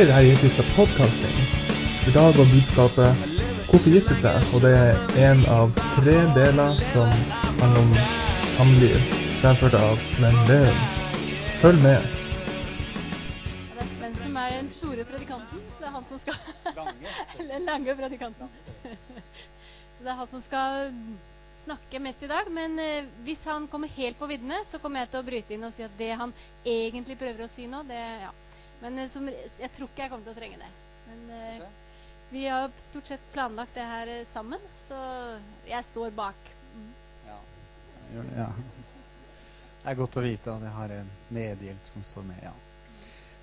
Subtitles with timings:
[0.00, 1.40] Hei, det her er Jensvik fra Podcasting.
[2.08, 3.08] I dag var budskapet
[3.68, 4.94] 'Hvorfor gifte seg?' Og det er
[5.28, 7.08] en av tre deler som
[7.60, 7.92] handler om
[8.54, 8.96] samliv,
[9.42, 10.80] fremført av Sven Leum.
[11.60, 12.00] Følg med.
[13.74, 16.36] Det er Sven som er den store predikanten, så det er han som skal
[17.40, 18.48] Eller lange predikanten.
[19.94, 20.94] Så det er han som skal
[21.64, 22.48] snakke mest i dag.
[22.48, 25.68] Men eh, hvis han kommer helt på viddene, så kommer jeg til å bryte inn
[25.68, 26.32] og si at det han
[26.64, 28.32] egentlig prøver å si nå, det ja.
[28.80, 30.70] Men eh, som, jeg tror ikke jeg kommer til å trenge det.
[31.08, 31.66] Men eh,
[32.30, 34.98] vi har stort sett planlagt det her eh, sammen, så
[35.68, 36.50] jeg står bak.
[36.74, 36.90] Mm.
[37.28, 37.38] Ja.
[38.10, 38.48] Det, ja.
[39.80, 42.42] Det er godt å vite at jeg har en medhjelp som står med.
[42.44, 42.56] ja.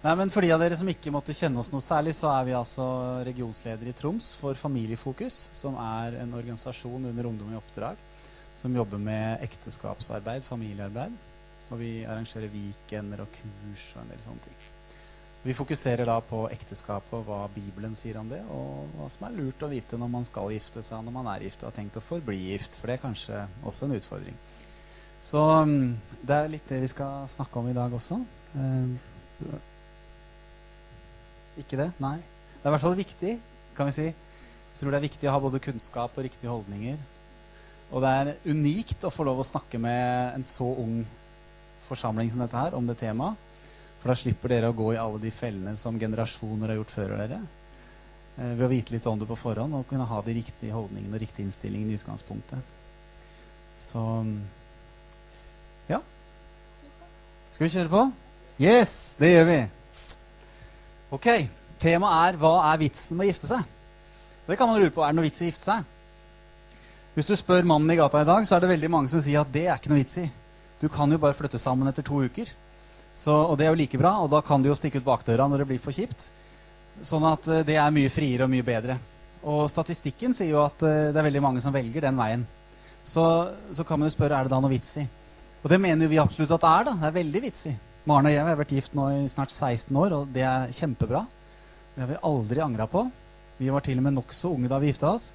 [0.03, 2.43] Nei, men For de av dere som ikke måtte kjenne oss noe særlig, så er
[2.45, 2.85] vi altså
[3.25, 7.97] regionsleder i Troms for Familiefokus, som er en organisasjon under Ungdom i oppdrag
[8.57, 11.17] som jobber med ekteskapsarbeid, familiearbeid.
[11.69, 14.57] Og vi arrangerer weekender og kurs og en del sånne ting.
[15.43, 19.35] Vi fokuserer da på ekteskapet og hva Bibelen sier om det, og hva som er
[19.37, 21.99] lurt å vite når man skal gifte seg, når man er gift og har tenkt
[21.99, 22.75] å forbli gift.
[22.79, 24.39] For det er kanskje også en utfordring.
[25.23, 25.87] Så mm,
[26.27, 28.19] det er litt det vi skal snakke om i dag også.
[28.57, 29.55] Eh,
[31.63, 31.89] ikke det?
[32.03, 32.17] Nei.
[32.57, 33.37] Det er i hvert fall viktig,
[33.77, 34.07] kan vi si.
[34.07, 36.99] Jeg tror det er viktig å ha både kunnskap og riktige holdninger.
[37.87, 40.99] Og det er unikt å få lov å snakke med en så ung
[41.87, 43.46] forsamling som dette her om det temaet.
[44.01, 47.15] For da slipper dere å gå i alle de fellene som generasjoner har gjort før
[47.17, 47.39] dere.
[48.37, 51.17] Eh, ved å vite litt om det på forhånd og kunne ha de riktige holdningene
[51.17, 52.75] og riktige innstillingene i utgangspunktet.
[53.81, 54.03] Så
[55.89, 56.01] ja.
[57.53, 58.03] Skal vi kjøre på?
[58.61, 59.59] Yes, det gjør vi.
[61.17, 61.27] Ok,
[61.79, 63.65] Temaet er 'Hva er vitsen med å gifte seg?'
[64.47, 65.03] Det kan man lure på.
[65.03, 65.83] Er det noe vits i å gifte seg?
[67.15, 69.41] Hvis du spør mannen i gata i dag, så er det veldig mange som sier
[69.41, 70.31] at det er ikke noe vits i.
[70.81, 72.47] Du kan jo bare flytte sammen etter to uker.
[73.17, 75.47] Så, og det er jo like bra, og da kan du jo stikke ut bakdøra
[75.49, 76.27] når det blir for kjipt.
[77.05, 78.97] Sånn at uh, det er mye friere og mye bedre.
[79.47, 82.45] Og statistikken sier jo at uh, det er veldig mange som velger den veien.
[83.07, 83.23] Så,
[83.71, 85.05] så, kan man jo spørre er det da noe vits i.
[85.63, 86.87] Og det mener jo vi absolutt at det er.
[86.89, 86.95] da.
[87.01, 87.73] Det er veldig vits i.
[88.07, 91.25] Maren og jeg har vært gift nå i snart 16 år, og det er kjempebra.
[91.95, 93.07] Det har vi aldri angra på.
[93.57, 95.31] Vi var til og med nokså unge da vi gifta oss.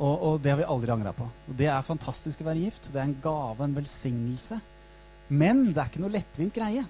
[0.00, 1.26] Og, og, det har vi aldri angra på.
[1.28, 2.88] Og det er fantastisk å være gift.
[2.88, 4.58] Det er en gave, en velsignelse.
[5.28, 6.86] Men det er ikke noe lettvint greie.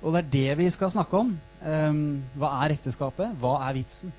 [0.00, 1.34] Og det er det vi skal snakke om.
[1.60, 2.02] Um,
[2.40, 3.34] hva er ekteskapet?
[3.40, 4.12] Hva er vitsen?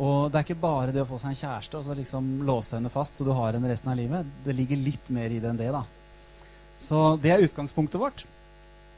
[0.00, 2.76] Og det er ikke bare det å få seg en kjæreste og så liksom låse
[2.76, 4.28] henne fast så du har henne resten av livet.
[4.46, 5.84] Det ligger litt mer i det enn det, da.
[6.80, 8.24] Så det er utgangspunktet vårt.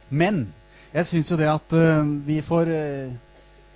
[0.08, 0.46] Men
[0.92, 3.20] jeg syns jo det at uh, vi får uh,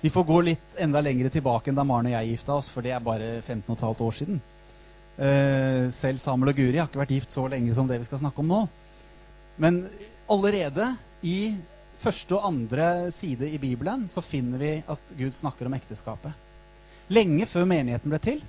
[0.01, 2.85] vi får gå litt enda lengre tilbake enn da Maren og jeg gifta oss, for
[2.85, 4.43] det er bare 15 15,5 år siden.
[5.17, 8.21] Uh, selv Samuel og Guri har ikke vært gift så lenge som det vi skal
[8.21, 8.61] snakke om nå.
[9.59, 9.87] Men
[10.31, 10.93] allerede
[11.25, 11.57] i
[12.03, 16.35] første og andre side i Bibelen så finner vi at Gud snakker om ekteskapet.
[17.13, 18.41] Lenge før menigheten ble til,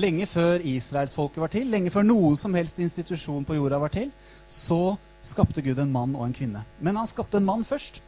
[0.00, 4.10] lenge før israelsfolket var til, lenge før noen som helst institusjon på jorda var til,
[4.48, 6.64] så skapte Gud en mann og en kvinne.
[6.80, 8.00] Men han skapte en mann først.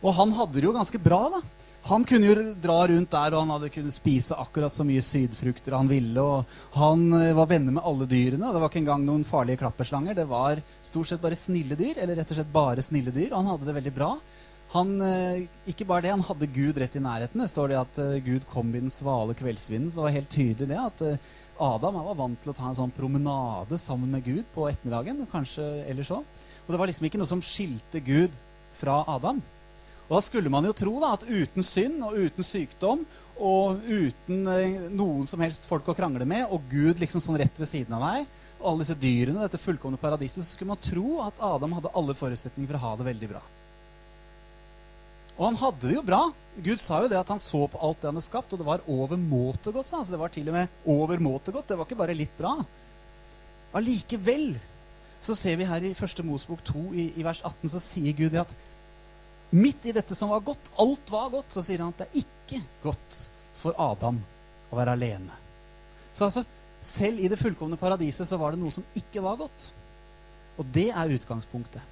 [0.00, 1.40] Og han hadde det jo ganske bra, da.
[1.88, 5.74] Han kunne jo dra rundt der, og han hadde kunnet spise akkurat så mye sydfrukter
[5.74, 6.20] han ville.
[6.20, 9.62] Og han eh, var venner med alle dyrene, og det var ikke engang noen farlige
[9.62, 10.18] klapperslanger.
[10.18, 13.30] Det var stort sett bare snille dyr, eller rett og slett bare snille dyr.
[13.32, 14.10] Og han hadde det veldig bra.
[14.74, 17.40] Han, eh, ikke bare det, han hadde Gud rett i nærheten.
[17.42, 19.88] Det står det at eh, Gud kom i den svale kveldsvinden.
[19.90, 21.06] Så det var helt tydelig det at
[21.60, 25.24] Adam var vant til å ta en sånn promenade sammen med Gud på ettermiddagen.
[25.32, 26.44] kanskje ellers også.
[26.66, 28.36] Og det var liksom ikke noe som skilte Gud
[28.76, 29.40] fra Adam.
[30.10, 33.04] Og Da skulle man jo tro da, at uten synd og uten sykdom
[33.38, 37.62] og uten eh, noen som helst folk å krangle med, og Gud liksom sånn rett
[37.62, 38.26] ved siden av deg,
[38.58, 42.16] og alle disse dyrene, dette fullkomne paradiset, så skulle man tro at Adam hadde alle
[42.18, 43.44] forutsetninger for å ha det veldig bra.
[45.38, 46.24] Og han hadde det jo bra.
[46.60, 48.66] Gud sa jo det at han så på alt det han hadde skapt, og det
[48.66, 49.88] var over måte godt.
[49.88, 51.70] Så det var til og med over måte godt.
[51.70, 52.58] Det var ikke bare litt bra.
[53.78, 54.50] Allikevel
[55.22, 56.20] så ser vi her i 1.
[56.28, 58.52] Mosbok 2 i, i vers 18 så sier Gud det at
[59.50, 62.24] midt i dette som var godt, alt var godt, så sier han at det er
[62.24, 63.20] ikke godt
[63.60, 64.20] for Adam
[64.70, 65.36] å være alene.
[66.14, 66.44] Så altså,
[66.80, 69.70] selv i det fullkomne paradiset så var det noe som ikke var godt.
[70.60, 71.82] Og det er utgangspunktet.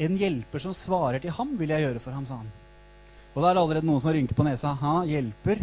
[0.00, 2.50] En hjelper som svarer til ham, vil jeg gjøre for ham, sa han.
[3.34, 4.72] Og da er det allerede noen som rynker på nesa.
[4.80, 5.60] Ha, hjelper?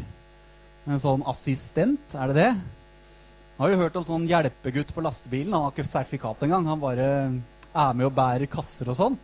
[0.88, 2.52] En sånn assistent, er det det?
[3.58, 5.56] Jeg har jo hørt om sånn hjelpegutt på lastebilen.
[5.56, 6.68] Han har ikke sertifikat engang.
[6.70, 9.18] Han bare er med og bærer kasser og sånn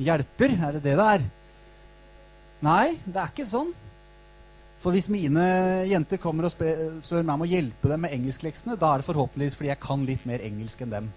[0.00, 0.56] hjelper.
[0.56, 1.24] Er det det det er?
[2.62, 3.72] Nei, det er ikke sånn.
[4.82, 5.42] For hvis mine
[5.86, 9.58] jenter kommer og spør meg om å hjelpe dem med engelskleksene, da er det forhåpentligvis
[9.58, 11.10] fordi jeg kan litt mer engelsk enn dem.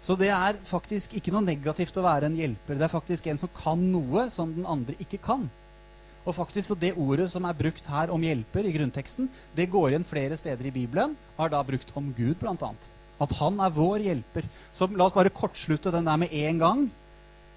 [0.00, 2.78] Så det er faktisk ikke noe negativt å være en hjelper.
[2.78, 5.48] Det er faktisk en som kan noe som den andre ikke kan.
[6.24, 9.90] Og faktisk så Det ordet som er brukt her om hjelper i grunnteksten, det går
[9.90, 11.16] igjen flere steder i Bibelen.
[11.38, 12.72] er da brukt om Gud, bl.a.
[13.20, 14.44] At han er vår hjelper.
[14.72, 16.90] Så la oss bare kortslutte den der med en gang.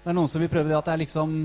[0.02, 1.36] Det er noen som vil prøve det at det er liksom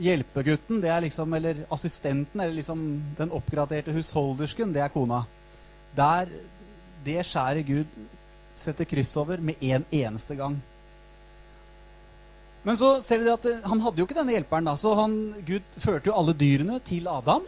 [0.00, 2.84] hjelpegutten, det er liksom, eller assistenten, eller liksom
[3.18, 5.24] den oppgraderte husholdersken, det er kona.
[5.98, 6.30] Der,
[7.04, 7.96] det skjærer Gud
[8.60, 10.60] setter kryss over med en eneste gang.
[12.62, 14.68] Men så ser vi at han hadde jo ikke denne hjelperen.
[14.68, 17.46] da, så han, Gud førte jo alle dyrene til Adam.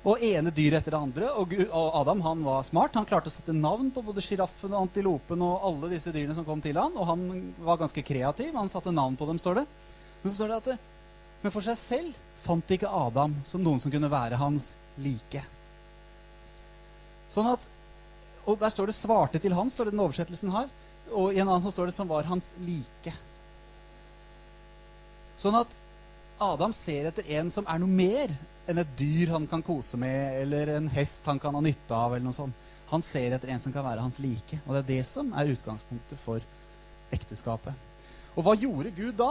[0.00, 1.30] Og ene dyr etter det andre.
[1.36, 1.52] Og,
[2.00, 2.94] Adam han var smart.
[2.96, 6.46] Han klarte å sette navn på både sjiraffen og antilopen og alle disse dyrene som
[6.46, 6.96] kom til han.
[6.96, 7.26] Og han
[7.60, 8.54] var ganske kreativ.
[8.56, 9.66] Han satte navn på dem, står det.
[10.22, 10.78] Men så står det at det,
[11.40, 15.44] men for seg selv fant ikke Adam som noen som kunne være hans like.
[17.32, 17.68] Sånn at,
[18.48, 20.68] Og der står det 'svarte til han', står det den oversettelsen her.
[21.12, 23.12] Og i en annen så står det 'som var hans like'.
[25.36, 25.76] Sånn at
[26.40, 28.28] Adam ser etter en som er noe mer
[28.68, 32.14] enn et dyr han kan kose med, eller en hest han kan ha nytte av.
[32.14, 32.68] eller noe sånt.
[32.90, 34.58] Han ser etter en som kan være hans like.
[34.66, 36.42] Og det er det som er utgangspunktet for
[37.14, 37.74] ekteskapet.
[38.36, 39.30] Og hva gjorde Gud da?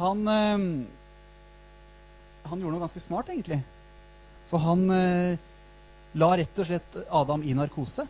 [0.00, 0.66] Han, øh,
[2.48, 3.60] han gjorde noe ganske smart, egentlig.
[4.50, 5.38] For han øh,
[6.20, 8.06] la rett og slett Adam i narkose.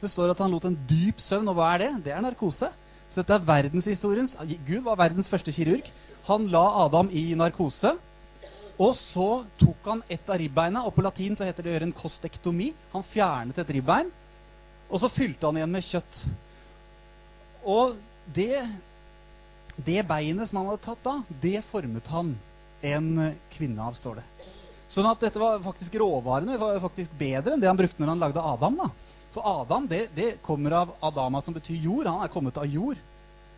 [0.00, 1.48] Det står at han lot en dyp søvn.
[1.52, 1.92] Og hva er det?
[2.08, 2.70] Det er narkose.
[3.06, 4.34] Så dette er verdenshistoriens
[4.66, 5.86] Gud var verdens første kirurg.
[6.26, 7.94] Han la Adam i narkose.
[8.76, 11.88] Og så tok han et av ribbeina, og på latin så heter det å gjøre
[11.88, 12.72] en kostektomi.
[12.92, 14.10] Han fjernet et ribbein,
[14.90, 16.20] og så fylte han igjen med kjøtt.
[17.66, 17.96] Og
[18.36, 18.60] det,
[19.86, 22.36] det beinet som han hadde tatt da, det formet han
[22.86, 23.10] en
[23.54, 24.26] kvinne av, står det.
[24.92, 28.22] Sånn at dette var faktisk råvarene var faktisk bedre enn det han brukte når han
[28.22, 28.76] lagde Adam.
[28.78, 28.90] da.
[29.34, 32.06] For Adam det, det kommer av Adama, som betyr jord.
[32.06, 33.00] Han er kommet av jord.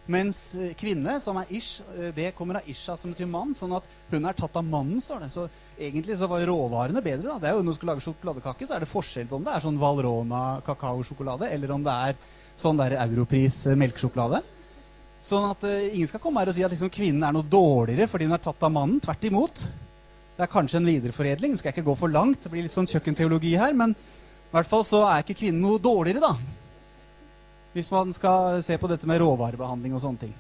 [0.09, 3.53] Mens eh, kvinne, som er ish, eh, det kommer av isha, som betyr mann.
[3.57, 5.31] Sånn at hun er tatt av mannen, står det.
[5.35, 5.45] Så
[5.77, 7.27] egentlig så var råvarene bedre.
[7.27, 7.39] da.
[7.43, 9.53] Det er jo Når du skal lage sjokoladekake, så er det forskjell på om det
[9.53, 12.17] er sånn Valrona kakaosjokolade, eller om det er
[12.57, 14.41] sånn der Europris eh, melkesjokolade.
[15.29, 18.07] Sånn at uh, ingen skal komme her og si at liksom, kvinnen er noe dårligere
[18.07, 19.01] fordi hun er tatt av mannen.
[19.03, 19.65] Tvert imot.
[20.39, 21.57] Det er kanskje en videreforedling.
[21.59, 22.39] Skal jeg ikke gå for langt.
[22.45, 23.75] Det blir litt sånn kjøkkenteologi her.
[23.77, 26.59] Men i hvert fall så er ikke kvinnen noe dårligere, da
[27.75, 30.35] hvis man skal se på dette med råvarebehandling og sånne ting.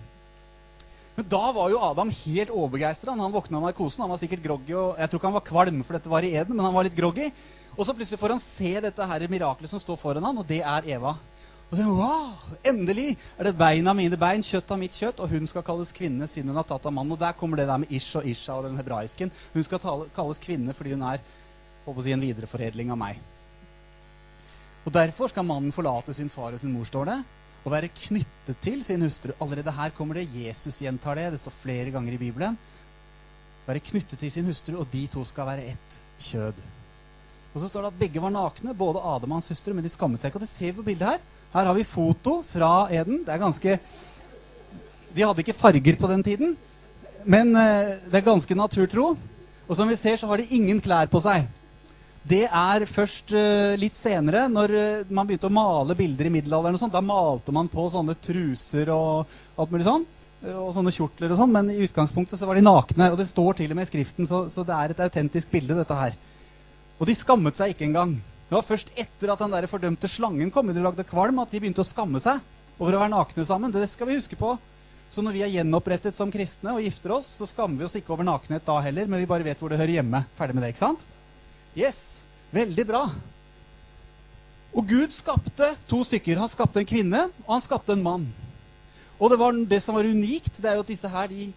[1.19, 3.16] Men da var jo Adam helt overbegeistra.
[3.19, 4.04] Han våkna av narkosen.
[4.04, 6.30] Han var sikkert groggy, og jeg tror ikke han var kvalm, for dette var i
[6.30, 7.32] eden, men han var litt groggy.
[7.75, 10.60] Og så plutselig får han se dette her miraklet som står foran han, og det
[10.62, 11.16] er Eva.
[11.69, 15.50] Og så wow, Endelig er det beina mine bein, kjøtt av mitt kjøtt, og hun
[15.50, 17.16] skal kalles kvinne siden hun har tatt av mannen.
[17.16, 19.34] Og der kommer det der med ish og isha og den hebraisken.
[19.52, 19.82] Hun skal
[20.16, 21.20] kalles kvinne fordi hun er
[21.84, 23.20] håper å si, en videreforedling av meg.
[24.88, 27.17] Og Derfor skal mannen forlate sin far og sin mor, står det,
[27.61, 29.35] og være knyttet til sin hustru.
[29.37, 30.31] Allerede her kommer det.
[30.32, 31.26] Jesus gjentar det.
[31.35, 32.56] Det står flere ganger i Bibelen.
[33.67, 35.99] Være knyttet til sin hustru, og de to skal være ett
[36.31, 36.62] kjød.
[37.52, 39.93] Og så står det at begge var nakne, både Adam og hans hustru, men de
[39.93, 40.40] skammet seg ikke.
[40.40, 41.20] Og det ser vi på bildet her.
[41.52, 43.26] Her har vi foto fra Eden.
[43.29, 43.76] Det er ganske
[45.12, 46.57] De hadde ikke farger på den tiden,
[47.25, 49.16] men eh, det er ganske naturtro.
[49.68, 51.49] Og som vi ser, så har de ingen klær på seg
[52.28, 56.76] det er først uh, litt senere, når uh, man begynte å male bilder i middelalderen.
[56.76, 60.04] og sånt, Da malte man på sånne truser og alt mulig sånn.
[60.42, 61.54] Uh, og sånne kjortler og sånn.
[61.54, 63.11] Men i utgangspunktet så var de nakne.
[63.14, 65.78] Og det står til og med i skriften, så, så det er et autentisk bilde,
[65.78, 66.18] dette her.
[66.99, 68.18] Og de skammet seg ikke engang.
[68.49, 71.62] Det var først etter at den der fordømte slangen kom og lagde kvalm, at de
[71.62, 72.42] begynte å skamme seg
[72.78, 73.73] over å være nakne sammen.
[73.73, 74.56] Det skal vi huske på.
[75.08, 78.12] Så når vi er gjenopprettet som kristne og gifter oss, så skammer vi oss ikke
[78.12, 80.26] over nakenhet da heller, men vi bare vet hvor det hører hjemme.
[80.37, 81.08] Ferdig med det, ikke sant?
[81.78, 82.17] Yes!
[82.55, 83.02] Veldig bra.
[84.76, 86.40] Og Gud skapte to stykker.
[86.40, 88.26] Han skapte en kvinne, og han skapte en mann.
[89.19, 91.49] Og det, var, det som var unikt, det er jo at disse her, de,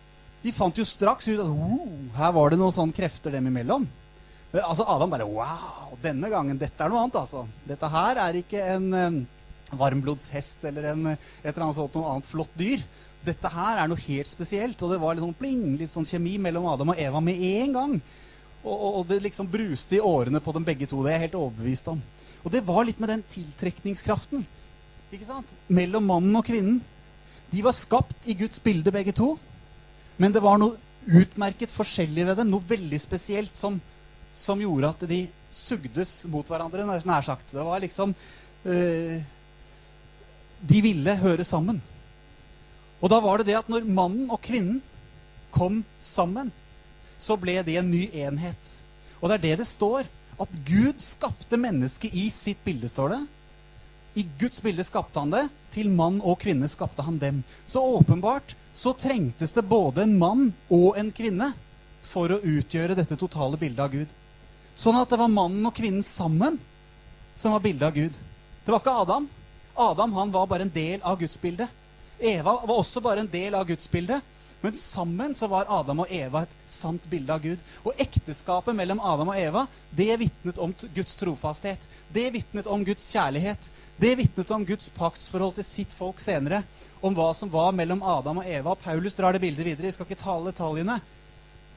[0.42, 3.86] de fant jo straks ut at oh, her var det noen sånne krefter dem imellom.
[4.52, 5.94] Men, altså Adam bare Wow!
[6.02, 7.46] Denne gangen, dette er noe annet, altså.
[7.68, 9.22] Dette her er ikke en um,
[9.78, 12.82] varmblodshest eller en, et eller annet sånt noe annet flott dyr.
[13.22, 14.82] Dette her er noe helt spesielt.
[14.82, 17.78] Og det var litt sånn pling, litt sånn kjemi mellom Adam og Eva med en
[17.78, 17.96] gang.
[18.62, 21.02] Og, og, det liksom bruste i årene på dem begge to.
[21.02, 22.02] Det er jeg helt overbevist om.
[22.44, 24.46] Og det var litt med den tiltrekningskraften
[25.12, 25.50] ikke sant?
[25.68, 26.80] mellom mannen og kvinnen.
[27.52, 29.34] De var skapt i Guds bilde, begge to.
[30.22, 30.78] Men det var noe
[31.10, 33.80] utmerket forskjellig ved dem, noe veldig spesielt, som,
[34.38, 37.52] som gjorde at de sugdes mot hverandre, nær sagt.
[37.52, 38.14] Det var liksom
[38.64, 39.18] øh,
[40.62, 41.82] De ville høre sammen.
[43.02, 44.80] Og da var det det at når mannen og kvinnen
[45.52, 46.54] kom sammen,
[47.22, 48.72] så ble det en ny enhet.
[49.22, 50.10] Og det er det det står.
[50.42, 53.22] At Gud skapte mennesket i sitt bilde, står det.
[54.14, 55.44] I Guds bilde skapte han det.
[55.72, 57.44] Til mann og kvinne skapte han dem.
[57.70, 61.52] Så åpenbart så trengtes det både en mann og en kvinne
[62.12, 64.10] for å utgjøre dette totale bildet av Gud.
[64.76, 66.58] Sånn at det var mannen og kvinnen sammen
[67.38, 68.18] som var bildet av Gud.
[68.66, 69.30] Det var ikke Adam.
[69.76, 71.70] Adam han var bare en del av gudsbildet.
[72.20, 74.26] Eva var også bare en del av gudsbildet.
[74.62, 77.62] Men sammen så var Adam og Eva et sant bilde av Gud.
[77.82, 79.64] Og ekteskapet mellom Adam og Eva
[79.98, 81.82] det vitnet om Guds trofasthet.
[82.14, 83.70] Det vitnet om Guds kjærlighet.
[83.98, 86.62] Det vitnet om Guds paktsforhold til sitt folk senere.
[87.02, 88.78] Om hva som var mellom Adam og Eva.
[88.86, 89.90] Paulus drar det bildet videre.
[89.90, 91.02] Vi skal ikke tale detaljene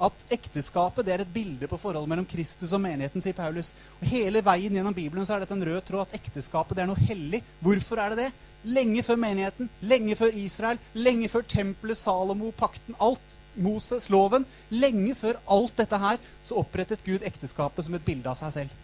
[0.03, 3.71] at ekteskapet det er et bilde på forholdet mellom Kristus og menigheten, sier Paulus.
[4.01, 6.91] Og Hele veien gjennom Bibelen så er dette en rød tråd at ekteskapet det er
[6.91, 7.43] noe hellig.
[7.63, 8.51] Hvorfor er det det?
[8.75, 13.39] Lenge før menigheten, lenge før Israel, lenge før tempelet, Salomo, pakten, alt.
[13.55, 14.43] Moses, loven.
[14.75, 18.81] Lenge før alt dette her så opprettet Gud ekteskapet som et bilde av seg selv.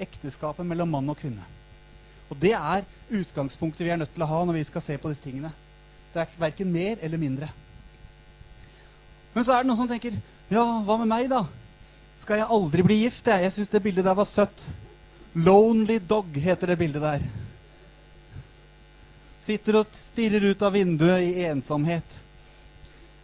[0.00, 1.46] Ekteskapet mellom mann og kvinne.
[2.30, 5.08] Og det er utgangspunktet vi er nødt til å ha når vi skal se på
[5.08, 5.54] disse tingene.
[6.12, 7.48] Det er verken mer eller mindre.
[9.34, 10.16] Men så er det noen som tenker
[10.50, 11.44] ja, hva med meg, da?
[12.20, 13.28] Skal jeg aldri bli gift?
[13.30, 14.64] Jeg, jeg syns det bildet der var søtt.
[15.38, 17.26] Lonely Dog heter det bildet der.
[19.40, 22.18] Sitter og stirrer ut av vinduet i ensomhet.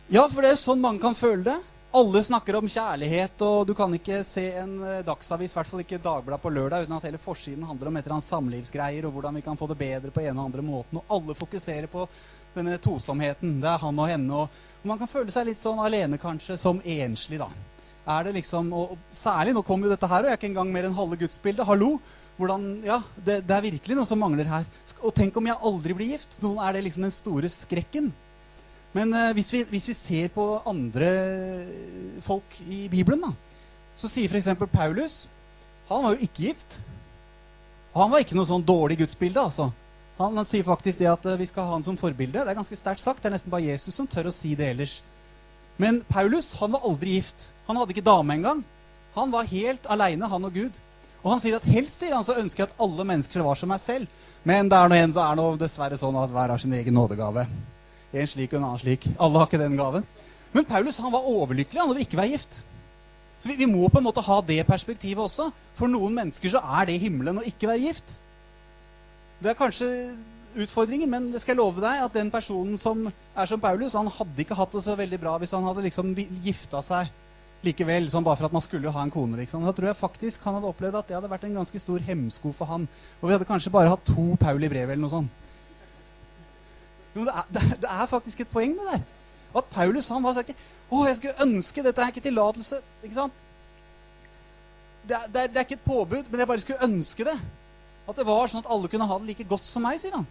[0.09, 1.59] Ja, for det er sånn mange kan føle det.
[1.95, 5.83] Alle snakker om kjærlighet, og du kan ikke se en eh, dagsavis, i hvert fall
[5.85, 9.15] ikke Dagbladet på lørdag, uten at hele forsiden handler om et eller annet samlivsgreier og
[9.15, 11.01] hvordan vi kan få det bedre på en og andre måten.
[11.01, 12.09] Og alle fokuserer på
[12.57, 13.61] denne tosomheten.
[13.63, 14.43] Det er han og henne.
[14.43, 17.49] Og man kan føle seg litt sånn alene, kanskje, som enslig, da.
[18.07, 20.51] Er det liksom, og, og Særlig nå kommer jo dette her, og jeg er ikke
[20.53, 21.67] engang mer enn halve gudsbildet.
[21.69, 21.97] Hallo!
[22.37, 24.67] Hvordan, ja, det, det, er virkelig noe som mangler her.
[25.01, 26.37] Og tenk om jeg aldri blir gift?
[26.43, 28.13] Noen er det liksom den store skrekken.
[28.97, 31.09] Men eh, hvis, vi, hvis, vi, ser på andre
[32.25, 33.33] folk i Bibelen, da,
[33.97, 34.49] så sier f.eks.
[34.73, 35.17] Paulus
[35.91, 36.79] Han var jo ikke gift.
[37.97, 39.71] Han var ikke noe sånn dårlig gudsbilde, altså.
[40.17, 42.41] Han, han, sier faktisk det at uh, vi skal ha han som forbilde.
[42.41, 43.23] Det er ganske sterkt sagt.
[43.23, 44.97] Det er nesten bare Jesus som tør å si det ellers.
[45.81, 47.51] Men Paulus han var aldri gift.
[47.69, 48.65] Han hadde ikke dame engang.
[49.17, 50.81] Han var helt aleine, han og Gud.
[51.23, 53.73] Og han sier at helst sier han så ønsker jeg at alle mennesker var som
[53.73, 54.09] meg selv.
[54.47, 56.97] Men det er nå en så er det dessverre sånn at hver har sin egen
[56.97, 57.47] nådegave.
[58.17, 59.07] En slik og en annen slik.
[59.19, 60.07] Alle har ikke den gaven.
[60.55, 61.83] Men Paulus han var overlykkelig.
[61.83, 62.63] Han ville ikke være gift.
[63.39, 65.51] Så vi, vi, må på en måte ha det perspektivet også.
[65.77, 68.17] For noen mennesker så er det himmelen å ikke være gift.
[69.43, 69.91] Det er kanskje
[70.57, 74.09] utfordringen, men det skal jeg love deg at den personen som er som Paulus, han
[74.09, 77.13] hadde ikke hatt det så veldig bra hvis han hadde liksom gifta seg
[77.67, 79.37] likevel, sånn bare for at man skulle ha en kone.
[79.41, 79.65] liksom.
[79.67, 82.53] Da tror jeg faktisk han hadde opplevd at det hadde vært en ganske stor hemsko
[82.57, 82.87] for han.
[83.21, 85.46] Og vi hadde kanskje bare hatt to Paul i brevet eller noe sånt.
[87.17, 89.05] Men det er, det er, faktisk et poeng, det der.
[89.57, 92.81] At Paulus han var sagt Å, jeg skulle ønske Dette er ikke tillatelse.
[93.03, 93.45] ikke sant?
[95.07, 97.37] Det er, det, er, det er ikke et påbud, men jeg bare skulle ønske det.
[98.07, 100.27] At det var sånn at alle kunne ha det like godt som meg, sier han.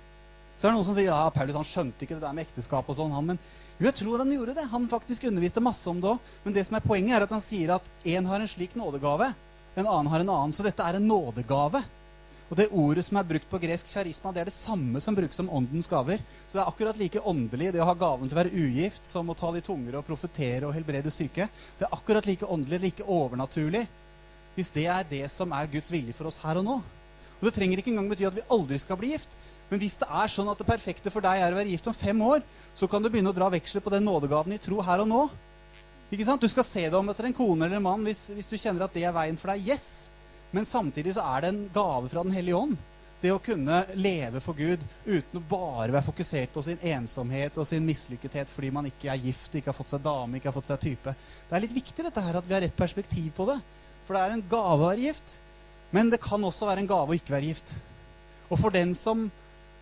[0.55, 2.91] Så er det noen som sier ja, Paulus han skjønte ikke det der med ekteskap
[2.91, 3.11] og sånn.
[3.15, 3.39] han, Men
[3.75, 4.67] jo, jeg tror han gjorde det.
[4.71, 6.29] Han faktisk underviste masse om det òg.
[6.45, 9.33] Men det som er poenget, er at han sier at én har en slik nådegave,
[9.75, 10.55] en annen har en annen.
[10.55, 11.83] Så dette er en nådegave.
[12.45, 15.39] Og det ordet som er brukt på gresk charisma, det er det samme som brukes
[15.41, 16.21] om åndens gaver.
[16.45, 19.31] Så det er akkurat like åndelig det å ha gaven til å være ugift som
[19.31, 21.49] å tale i tunger og profetere og helbrede syke.
[21.79, 23.87] Det er akkurat like åndelig, like overnaturlig,
[24.55, 26.77] hvis det er det som er Guds vilje for oss her og nå.
[27.39, 29.33] Og det trenger ikke engang bety at vi aldri skal bli gift.
[29.69, 31.97] Men hvis det er sånn at det perfekte for deg er å være gift om
[31.97, 32.45] fem år,
[32.77, 35.23] så kan du begynne å dra veksler på den nådegaven i tro her og nå.
[36.13, 36.45] Ikke sant?
[36.45, 38.85] Du skal se deg om etter en kone eller en mann hvis, hvis, du kjenner
[38.85, 39.65] at det er veien for deg.
[39.73, 40.05] Yes!
[40.55, 42.75] Men samtidig så er det en gave fra Den hellige ånd.
[43.21, 47.67] Det å kunne leve for Gud uten å bare være fokusert på sin ensomhet og
[47.67, 50.69] sin mislykkethet fordi man ikke er gift, ikke har fått seg dame, ikke har fått
[50.69, 51.15] seg type.
[51.49, 53.57] Det er litt viktig dette her at vi har rett perspektiv på det.
[54.05, 55.37] For det er en gave å være gift.
[55.95, 57.73] Men det kan også være en gave å ikke være gift.
[58.49, 59.27] Og for den som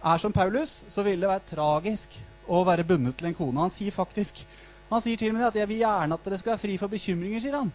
[0.04, 2.16] er som Paulus, så vil det være tragisk
[2.48, 3.66] å være bundet til en kone.
[3.66, 4.46] Han sier faktisk
[4.94, 6.88] han sier til og med at 'jeg vil gjerne at dere skal være fri for
[6.88, 7.42] bekymringer'.
[7.42, 7.72] sier han.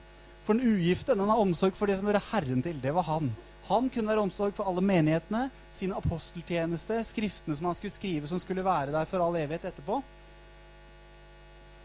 [0.47, 2.78] For den ugifte den har omsorg for det som hører Herren til.
[2.83, 3.33] Det var han.
[3.68, 8.40] Han kunne være omsorg for alle menighetene, sin aposteltjeneste, skriftene som han skulle skrive, som
[8.40, 10.00] skulle være der for all evighet etterpå.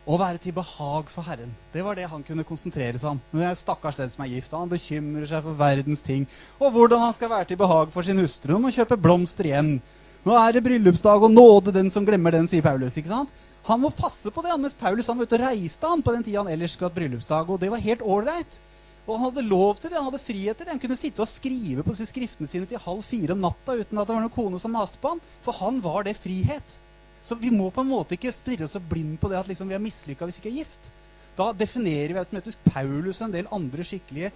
[0.04, 1.52] Å være til behag for Herren.
[1.72, 3.20] Det var det han kunne konsentrere seg om.
[3.32, 4.56] Men er stakkars den som er gift.
[4.56, 6.26] Han bekymrer seg for verdens ting.
[6.60, 8.58] Og hvordan han skal være til behag for sin hustru.
[8.58, 9.78] Han må kjøpe blomster igjen.
[10.24, 12.96] Nå er det bryllupsdag, og nåde den som glemmer den, sier Paulus.
[12.98, 13.32] ikke sant?
[13.68, 14.52] Han må passe på det.
[14.52, 17.50] han, Mens Paulus han og reiste han på den tida han ellers skulle hatt bryllupsdag.
[17.50, 18.60] Og det var helt ålreit.
[19.04, 20.00] Og han hadde lov til det.
[20.00, 20.72] Han hadde frihet til det.
[20.76, 24.08] Han kunne sitte og skrive på skriftene sine til halv fire om natta uten at
[24.08, 25.24] det var noen kone som maste på han.
[25.44, 26.76] For han var det frihet.
[27.24, 29.72] Så vi må på en måte ikke stirre oss så blind på det at liksom
[29.72, 30.92] vi er mislykka hvis vi ikke er gift.
[31.36, 34.32] Da definerer vi automatisk Paulus og en del andre skikkelige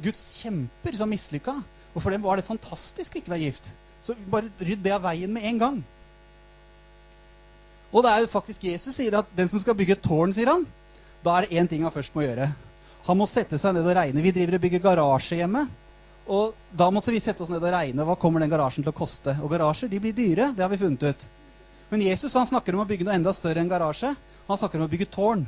[0.00, 1.56] Guds kjemper som mislykka.
[1.92, 3.68] Og for dem var det fantastisk å ikke være gift.
[4.02, 5.80] Så bare rydd det av veien med en gang.
[7.92, 10.48] Og det er jo faktisk Jesus sier at den som skal bygge et tårn, sier
[10.48, 10.64] han,
[11.22, 12.48] da er det én ting han først må gjøre.
[13.06, 14.22] Han må sette seg ned og regne.
[14.24, 15.66] Vi driver og bygger garasje hjemme.
[16.30, 18.06] Og da måtte vi sette oss ned og regne.
[18.06, 19.34] Hva kommer den garasjen til å koste?
[19.42, 20.52] Og garasjer de blir dyre.
[20.54, 21.26] Det har vi funnet ut.
[21.90, 24.14] Men Jesus han snakker om å bygge noe enda større enn garasje.
[24.48, 25.44] Han snakker om å bygge tårn.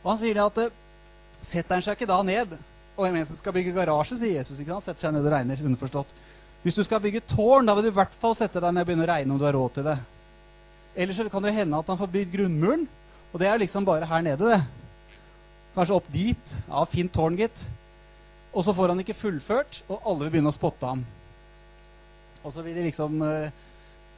[0.00, 2.52] Og han sier det at setter han seg ikke da ned
[3.00, 4.86] Og en som skal bygge garasje, sier Jesus, ikke sant?
[4.86, 5.60] setter seg ned og regner.
[5.64, 6.14] Underforstått.
[6.62, 8.90] Hvis du skal bygge tårn, da vil du i hvert fall sette deg ned og
[8.90, 9.96] begynne å regne om du har råd til det.
[11.00, 12.84] Eller så kan det hende at han får bygd grunnmuren.
[13.30, 14.58] Og det er liksom bare her nede, det.
[15.76, 16.54] Kanskje opp dit.
[16.66, 17.64] Ja, fint tårn, gitt.
[18.50, 21.04] Og så får han ikke fullført, og alle vil begynne å spotte ham.
[22.42, 23.52] Og så vil de liksom uh,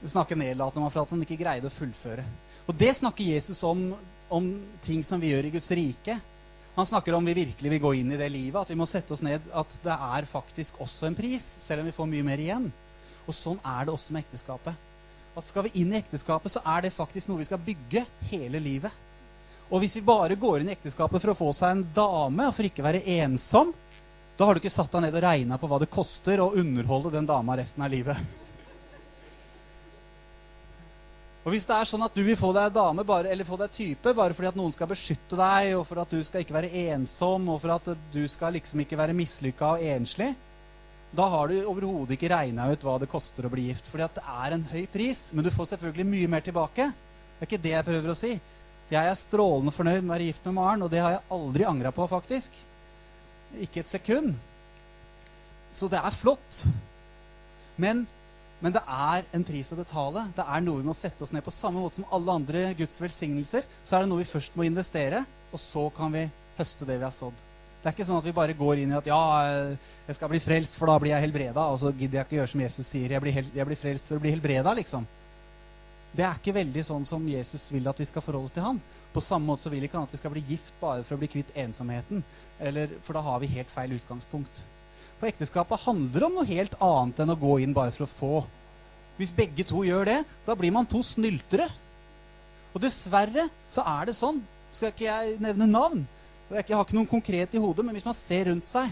[0.09, 2.25] snakke nedlatende om ham for at han ikke greide å fullføre.
[2.67, 3.91] Og det snakker Jesus om,
[4.33, 4.49] om
[4.87, 6.17] ting som vi gjør i Guds rike.
[6.75, 9.13] Han snakker om vi virkelig vil gå inn i det livet, at vi må sette
[9.13, 12.41] oss ned, at det er faktisk også en pris, selv om vi får mye mer
[12.41, 12.71] igjen.
[13.29, 14.89] Og sånn er det også med ekteskapet.
[15.37, 18.61] At skal vi inn i ekteskapet, så er det faktisk noe vi skal bygge hele
[18.61, 18.93] livet.
[19.69, 22.57] Og hvis vi bare går inn i ekteskapet for å få seg en dame, og
[22.57, 23.73] for ikke å være ensom,
[24.37, 27.13] da har du ikke satt deg ned og regna på hva det koster å underholde
[27.13, 28.17] den dama resten av livet.
[31.43, 33.73] Og hvis det er sånn at du vil få deg dame bare, eller få deg
[33.75, 36.71] type bare fordi at noen skal beskytte deg, og for at du skal ikke være
[36.95, 40.31] ensom, og for at du skal liksom ikke være mislykka og enslig,
[41.13, 43.91] da har du overhodet ikke regna ut hva det koster å bli gift.
[43.91, 46.89] Fordi at det er en høy pris, men du får selvfølgelig mye mer tilbake.
[46.93, 48.33] Det er ikke det jeg prøver å si.
[48.93, 51.67] Jeg er strålende fornøyd med å være gift med Maren, og det har jeg aldri
[51.69, 52.57] angra på, faktisk.
[53.67, 54.39] Ikke et sekund.
[55.73, 56.63] Så det er flott.
[57.81, 58.07] Men,
[58.63, 60.29] men, det er en pris å betale.
[60.37, 63.01] Det er noe vi må sette oss ned på samme måte som alle andre Guds
[63.03, 63.67] velsignelser.
[63.83, 66.29] Så er det noe vi først må investere, og så kan vi
[66.59, 67.41] høste det vi har sådd.
[67.83, 69.23] Det er ikke sånn at vi bare går inn i at ja,
[70.07, 71.65] jeg skal bli frelst, for da blir jeg helbreda.
[71.75, 73.17] Og så gidder jeg ikke gjøre som Jesus sier.
[73.17, 75.09] Jeg blir, hel jeg blir frelst for å bli helbreda, liksom.
[76.13, 78.79] Det er ikke veldig sånn som Jesus vil at vi skal forholde oss til han.
[79.11, 81.23] På samme måte så vil ikke han at vi skal bli gift bare for å
[81.25, 82.23] bli kvitt ensomheten.
[82.63, 84.63] Eller, for da har vi helt feil utgangspunkt.
[85.23, 88.39] For ekteskapet handler om noe helt annet enn å gå inn bare for å få.
[89.21, 90.17] Hvis begge to gjør det,
[90.49, 91.69] da blir man to snyltere.
[92.73, 94.41] Og dessverre så er det sånn.
[94.75, 96.03] Skal ikke jeg nevne navn?
[96.51, 98.91] Jeg har ikke noen konkret i hodet, men hvis man ser rundt seg,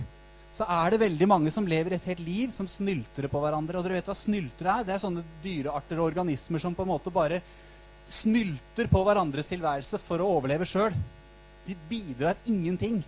[0.55, 3.81] så er det veldig mange som lever et helt liv som snyltere på hverandre.
[3.81, 4.87] Og dere vet hva snyltere er?
[4.87, 7.43] Det er sånne dyrearter og organismer som på en måte bare
[8.07, 10.95] snylter på hverandres tilværelse for å overleve sjøl.
[11.67, 13.03] De bidrar ingenting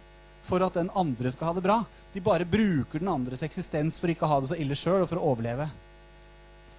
[0.46, 1.78] for at den andre skal ha det bra.
[2.12, 5.10] De bare bruker den andres eksistens for ikke å ha det så ille sjøl og
[5.10, 5.68] for å overleve.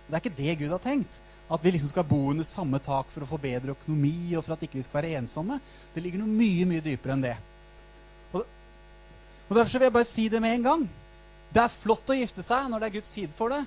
[0.08, 1.22] Det er ikke det Gud har tenkt.
[1.52, 4.56] At vi liksom skal bo under samme tak for å få bedre økonomi og for
[4.56, 5.60] at ikke vi skal være ensomme.
[5.94, 7.38] Det ligger noe mye, mye dypere enn det.
[8.34, 10.84] Og Derfor vil jeg bare si det med en gang.
[11.54, 13.62] Det er flott å gifte seg når det er Guds tid for det.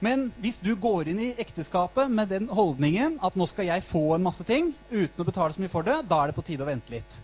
[0.00, 4.14] Men hvis du går inn i ekteskapet med den holdningen at nå skal jeg få
[4.14, 6.64] en masse ting uten å betale så mye for det, da er det på tide
[6.64, 7.18] å vente litt.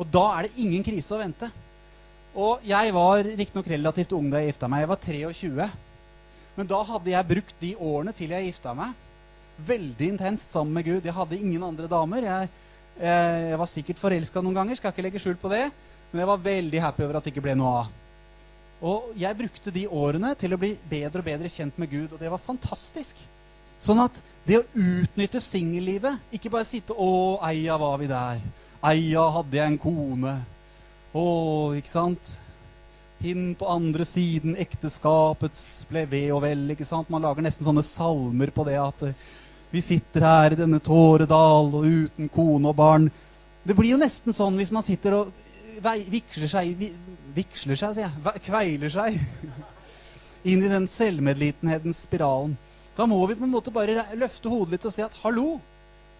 [0.00, 1.48] Og da er det ingen krise å vente.
[2.34, 4.84] Og jeg var riktignok relativt ung da jeg gifta meg.
[4.84, 5.68] Jeg var 23.
[6.54, 8.94] Men da hadde jeg brukt de årene til jeg gifta meg,
[9.66, 11.06] veldig intenst sammen med Gud.
[11.06, 12.26] Jeg hadde ingen andre damer.
[12.26, 12.50] Jeg,
[12.98, 15.68] jeg, jeg var sikkert forelska noen ganger, skal ikke legge skjul på det.
[16.10, 17.92] Men jeg var veldig happy over at det ikke ble noe av.
[18.84, 22.20] Og jeg brukte de årene til å bli bedre og bedre kjent med Gud, og
[22.20, 23.22] det var fantastisk.
[23.80, 28.40] Sånn at det å utnytte singellivet Ikke bare sitte 'Å, eia var vi der'.
[28.84, 30.34] 'Eia hadde jeg en kone'.
[31.16, 31.24] Å,
[31.78, 32.32] ikke sant?
[33.24, 36.66] Hin på andre siden ekteskapets ble ved og vel.
[36.74, 37.08] ikke sant?
[37.08, 39.16] Man lager nesten sånne salmer på det at eh,
[39.72, 43.08] vi sitter her i denne tåredal og uten kone og barn.
[43.64, 45.32] Det blir jo nesten sånn hvis man sitter og
[46.12, 46.84] viksler seg,
[47.34, 49.16] viksler seg, sier jeg, kveiler seg
[50.50, 52.58] inn i den selvmedlitenhetens spiralen.
[52.94, 55.56] Da må vi på en måte bare løfte hodet litt og si at hallo,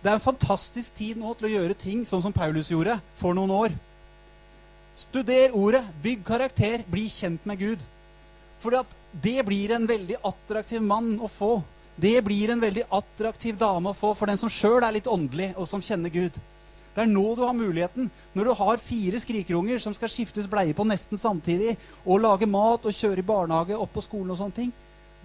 [0.05, 3.33] det er en fantastisk tid nå til å gjøre ting sånn som Paulus gjorde for
[3.37, 3.77] noen år.
[5.01, 7.87] Studer ordet, bygg karakter, bli kjent med Gud.
[8.61, 8.85] For
[9.25, 11.55] det blir en veldig attraktiv mann å få.
[11.97, 15.55] Det blir en veldig attraktiv dame å få for den som sjøl er litt åndelig,
[15.57, 16.37] og som kjenner Gud.
[16.95, 18.13] Det er nå du har muligheten.
[18.37, 22.85] Når du har fire skrikerunger som skal skiftes bleie på nesten samtidig, og lage mat
[22.85, 24.75] og kjøre i barnehage, opp på skolen og sånne ting,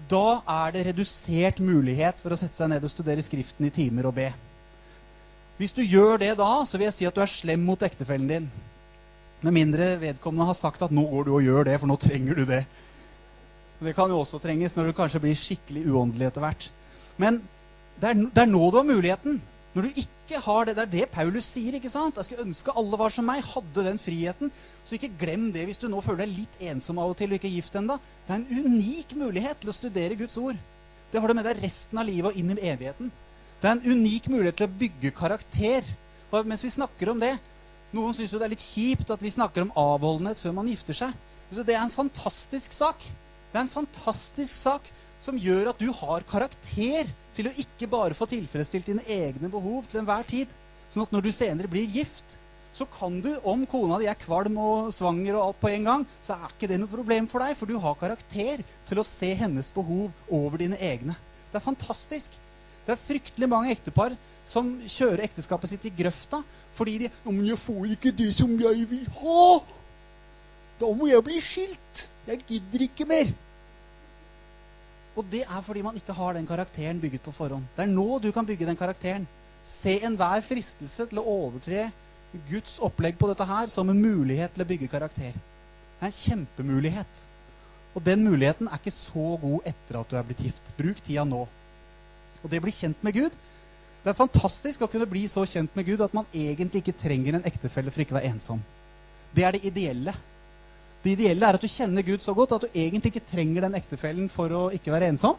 [0.08, 4.08] da er det redusert mulighet for å sette seg ned og studere Skriften i timer
[4.08, 4.32] og be.
[5.60, 8.30] Hvis du gjør det da, så vil jeg si at du er slem mot ektefellen
[8.32, 8.46] din.
[9.44, 12.36] Med mindre vedkommende har sagt at 'nå går du og gjør det, for nå trenger
[12.36, 12.64] du det'.
[13.80, 16.70] Det kan jo også trenges når du kanskje blir skikkelig uåndelig etter hvert.
[17.18, 17.42] Men
[18.00, 19.42] det er, det er nå du har muligheten.
[19.76, 20.76] Når du ikke har det.
[20.76, 21.76] Det er det Paulus sier.
[21.76, 22.16] ikke sant?
[22.16, 24.52] Jeg skulle ønske alle var som meg, hadde den friheten.
[24.86, 27.40] Så ikke glem det hvis du nå føler deg litt ensom av og til og
[27.40, 28.00] ikke er gift ennå.
[28.28, 30.60] Det er en unik mulighet til å studere Guds ord.
[31.12, 33.12] Det har du med deg resten av livet og inn i evigheten.
[33.60, 35.88] Det er en unik mulighet til å bygge karakter.
[36.32, 37.36] Og mens vi snakker om det
[37.90, 40.94] Noen syns jo det er litt kjipt at vi snakker om avholdenhet før man gifter
[40.94, 41.14] seg.
[41.50, 43.02] Det er en fantastisk sak.
[43.50, 48.18] Det er en fantastisk sak som gjør at du har karakter til å ikke bare
[48.18, 50.54] få tilfredsstilt dine egne behov til enhver tid.
[50.94, 52.38] Sånn at når du senere blir gift,
[52.78, 56.06] så kan du, om kona di er kvalm og svanger og alt på en gang,
[56.22, 59.34] så er ikke det noe problem for deg, for du har karakter til å se
[59.40, 61.18] hennes behov over dine egne.
[61.50, 62.38] Det er fantastisk.
[62.90, 64.16] Det er fryktelig mange ektepar
[64.50, 66.40] som kjører ekteskapet sitt i grøfta
[66.74, 69.62] fordi de ja, men 'Jeg får ikke det som jeg vil ha.'
[70.80, 72.10] 'Da må jeg bli skilt.
[72.26, 73.36] Jeg gidder ikke mer.'
[75.16, 77.68] Og det er fordi man ikke har den karakteren bygget på forhånd.
[77.78, 79.28] Det er nå du kan bygge den karakteren.
[79.62, 81.92] Se enhver fristelse til å overtre
[82.50, 85.38] Guds opplegg på dette her som en mulighet til å bygge karakter.
[85.38, 87.26] Det er en kjempemulighet.
[87.94, 90.74] Og den muligheten er ikke så god etter at du er blitt gift.
[90.78, 91.46] Bruk tida nå.
[92.44, 93.36] Og det å bli kjent med Gud
[94.04, 97.36] Det er fantastisk å kunne bli så kjent med Gud at man egentlig ikke trenger
[97.36, 98.62] en ektefelle for ikke å være ensom.
[99.36, 100.14] Det er det ideelle.
[101.04, 103.76] Det ideelle er at du kjenner Gud så godt at du egentlig ikke trenger den
[103.76, 105.36] ektefellen for å ikke være ensom.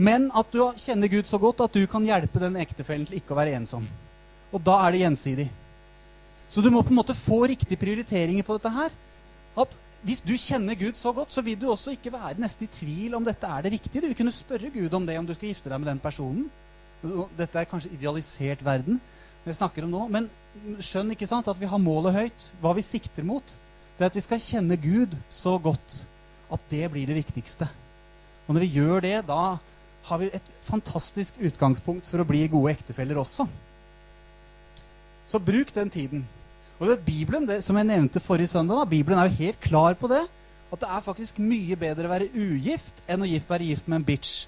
[0.00, 3.36] Men at du kjenner Gud så godt at du kan hjelpe den ektefellen til ikke
[3.36, 3.84] å være ensom.
[4.50, 5.48] Og da er det gjensidig.
[6.50, 8.96] Så du må på en måte få riktige prioriteringer på dette her.
[9.60, 12.72] At hvis du kjenner Gud så godt, så vil du også ikke være nesten i
[12.72, 14.00] tvil om dette er det riktige.
[14.00, 16.46] Du vil kunne spørre Gud om det, om du skal gifte deg med den personen.
[17.36, 19.00] Dette er kanskje idealisert verden
[19.46, 20.06] jeg snakker om nå.
[20.12, 20.28] Men
[20.84, 22.46] skjønn ikke sant, at vi har målet høyt.
[22.62, 23.56] Hva vi sikter mot
[24.00, 25.98] det er at vi skal kjenne Gud så godt
[26.52, 27.66] at det blir det viktigste.
[28.48, 29.58] Og når vi gjør det, da
[30.08, 33.44] har vi et fantastisk utgangspunkt for å bli gode ektefeller også.
[35.28, 36.24] Så bruk den tiden.
[36.80, 39.96] Og det Bibelen, det, som jeg nevnte forrige søndag, da, Bibelen er jo helt klar
[40.00, 40.22] på det.
[40.72, 44.06] At det er faktisk mye bedre å være ugift enn å være gift med en
[44.06, 44.46] bitch.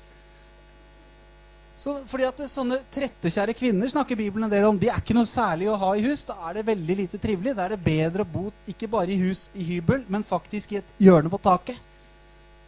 [1.82, 4.78] Så, fordi at det, Sånne trettekjære kvinner snakker Bibelen en del om.
[4.78, 6.22] De er ikke noe særlig å ha i hus.
[6.28, 7.56] Da er det veldig lite trivelig.
[7.58, 10.78] Da er det bedre å bo ikke bare i hus i hybel, men faktisk i
[10.78, 11.80] et hjørne på taket.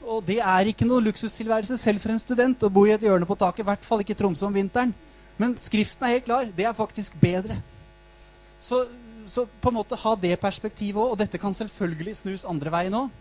[0.04, 3.28] Og det er ikke noe luksustilværelse selv for en student å bo i et hjørne
[3.28, 3.62] på taket.
[3.62, 4.92] I hvert fall ikke i Tromsø om vinteren.
[5.38, 6.50] Men Skriften er helt klar.
[6.50, 7.60] Det er faktisk bedre.
[8.60, 8.82] Så,
[9.26, 11.14] så på en måte ha det perspektivet òg.
[11.14, 13.12] Og dette kan selvfølgelig snus andre veien òg.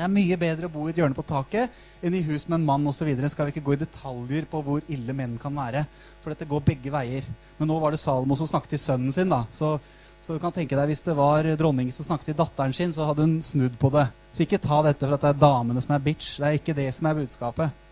[0.00, 1.74] Det er mye bedre å bo i et hjørne på taket
[2.06, 3.10] enn i hus med en mann osv.
[3.28, 5.82] Skal vi ikke gå i detaljer på hvor ille menn kan være?
[6.22, 7.26] For dette går begge veier.
[7.58, 9.28] Men nå var det Salomo som snakket til sønnen sin.
[9.28, 9.42] da.
[9.52, 9.74] Så,
[10.22, 13.10] så, du kan tenke deg hvis det var dronningen som snakket til datteren sin, så
[13.10, 14.06] hadde hun snudd på det.
[14.32, 16.38] Så ikke ta dette for at det er damene som er bitch.
[16.38, 17.86] Det er ikke det som er budskapet.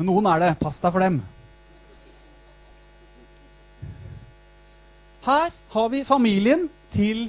[0.00, 0.52] Men noen er det.
[0.66, 1.22] Pass deg for dem.
[5.26, 7.24] Her har vi familien til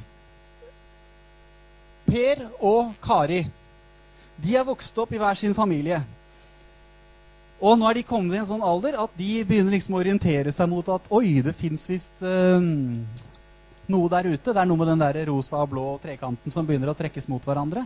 [2.06, 3.40] Per og Kari.
[4.38, 5.98] De er vokst opp i hver sin familie.
[7.58, 10.54] Og nå er de kommet i en sånn alder at de begynner liksom å orientere
[10.54, 12.68] seg mot at oi, det fins visst øh,
[13.90, 14.54] noe der ute.
[14.54, 17.42] Det er noe med den der rosa og blå trekanten som begynner å trekkes mot
[17.50, 17.82] hverandre.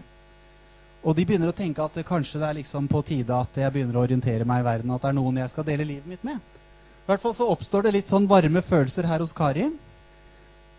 [1.07, 3.95] Og de begynner å tenke at kanskje det er liksom på tide at jeg begynner
[3.95, 4.91] å orientere meg i verden.
[4.91, 6.43] At det er noen jeg skal dele livet mitt med.
[6.99, 9.69] I hvert fall så oppstår det litt sånn varme følelser her hos Kari.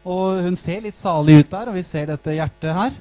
[0.08, 2.96] Og hun ser litt salig ut der, og vi ser dette hjertet her.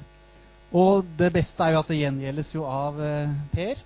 [0.72, 3.80] Og det beste er jo at det gjengjeldes jo av eh, Per.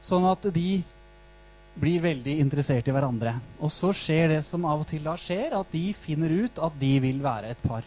[0.00, 0.80] Sånn at de
[1.80, 3.34] blir veldig interessert i hverandre.
[3.60, 6.78] Og så skjer det som av og til da skjer, at de finner ut at
[6.80, 7.84] de vil være et par.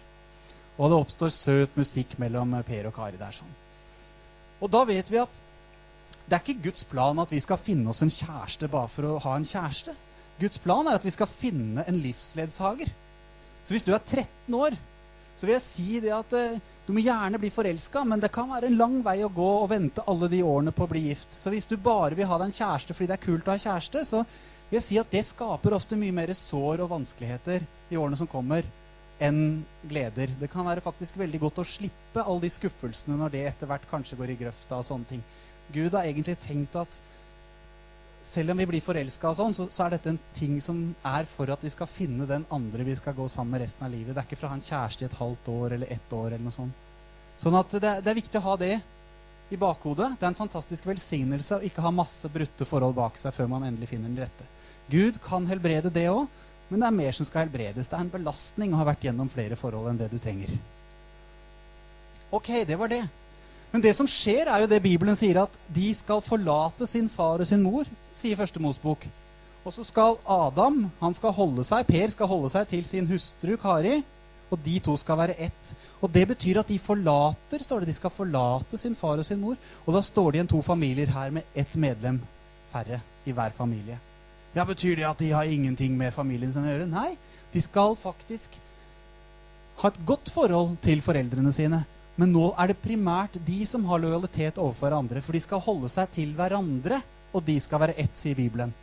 [0.78, 3.34] Og det oppstår søt musikk mellom Per og Kari der.
[3.34, 3.60] sånn.
[4.64, 5.42] Og da vet vi at
[6.24, 9.22] det er ikke Guds plan at vi skal finne oss en kjæreste bare for å
[9.26, 9.96] ha en kjæreste.
[10.40, 12.90] Guds plan er at vi skal finne en livsledsager.
[13.63, 14.76] Så hvis du er 13 år
[15.36, 18.52] så vil jeg si det at eh, du må gjerne bli forelska, men det kan
[18.52, 21.34] være en lang vei å gå og vente alle de årene på å bli gift.
[21.34, 23.63] Så hvis du bare vil ha deg en kjæreste fordi det er kult å ha
[23.63, 24.21] kjæreste, så
[24.69, 28.30] vil jeg si at det skaper ofte mye mer sår og vanskeligheter i årene som
[28.30, 28.63] kommer,
[29.23, 29.41] enn
[29.84, 30.32] gleder.
[30.39, 33.89] Det kan være faktisk veldig godt å slippe alle de skuffelsene når det etter hvert
[33.89, 35.28] kanskje går i grøfta og sånne ting.
[35.73, 37.02] Gud har egentlig tenkt at
[38.24, 41.52] selv om vi blir forelska, sånn, så, så, er dette en ting som er for
[41.54, 44.16] at vi skal finne den andre vi skal gå sammen med resten av livet.
[44.16, 46.28] Det er ikke for å ha en kjæreste i et halvt år eller ett år.
[46.32, 46.90] eller noe sånt.
[47.40, 48.74] Sånn at det, det, er viktig å ha det
[49.52, 50.14] i bakhodet.
[50.20, 53.68] Det er en fantastisk velsignelse å ikke ha masse brutte forhold bak seg før man
[53.68, 54.48] endelig finner den rette.
[54.94, 56.28] Gud kan helbrede det òg,
[56.70, 57.90] men det er mer som skal helbredes.
[57.90, 60.56] Det er en belastning å ha vært gjennom flere forhold enn det du trenger.
[62.34, 63.04] Ok, det var det.
[63.74, 67.42] Men det som skjer, er jo det Bibelen sier, at de skal forlate sin far
[67.42, 69.08] og sin mor, sier første Mosbok.
[69.64, 73.56] Og så skal Adam han skal holde seg, Per skal holde seg til sin hustru
[73.58, 74.02] Kari.
[74.54, 75.70] Og de to skal være ett.
[76.06, 79.40] Og det betyr at de forlater står det, de skal forlate sin far og sin
[79.42, 79.58] mor.
[79.88, 82.20] Og da står det igjen to familier her med ett medlem
[82.74, 83.98] færre i hver familie.
[84.54, 86.86] Ja, Betyr det at de har ingenting med familien sin å gjøre?
[86.92, 87.16] Nei,
[87.54, 88.54] de skal faktisk
[89.82, 91.82] ha et godt forhold til foreldrene sine.
[92.19, 95.21] Men nå er det primært de som har lojalitet overfor andre.
[95.26, 97.02] For de skal holde seg til hverandre,
[97.34, 98.73] og de skal være ett, sier Bibelen.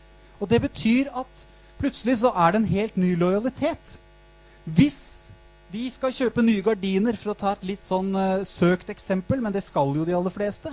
[0.40, 1.46] Og det betyr at
[1.78, 3.96] plutselig så er det en helt ny lojalitet.
[4.64, 4.98] Hvis
[5.70, 9.54] de skal kjøpe nye gardiner, for å ta et litt sånn uh, søkt eksempel, men
[9.54, 10.72] det skal jo de aller fleste,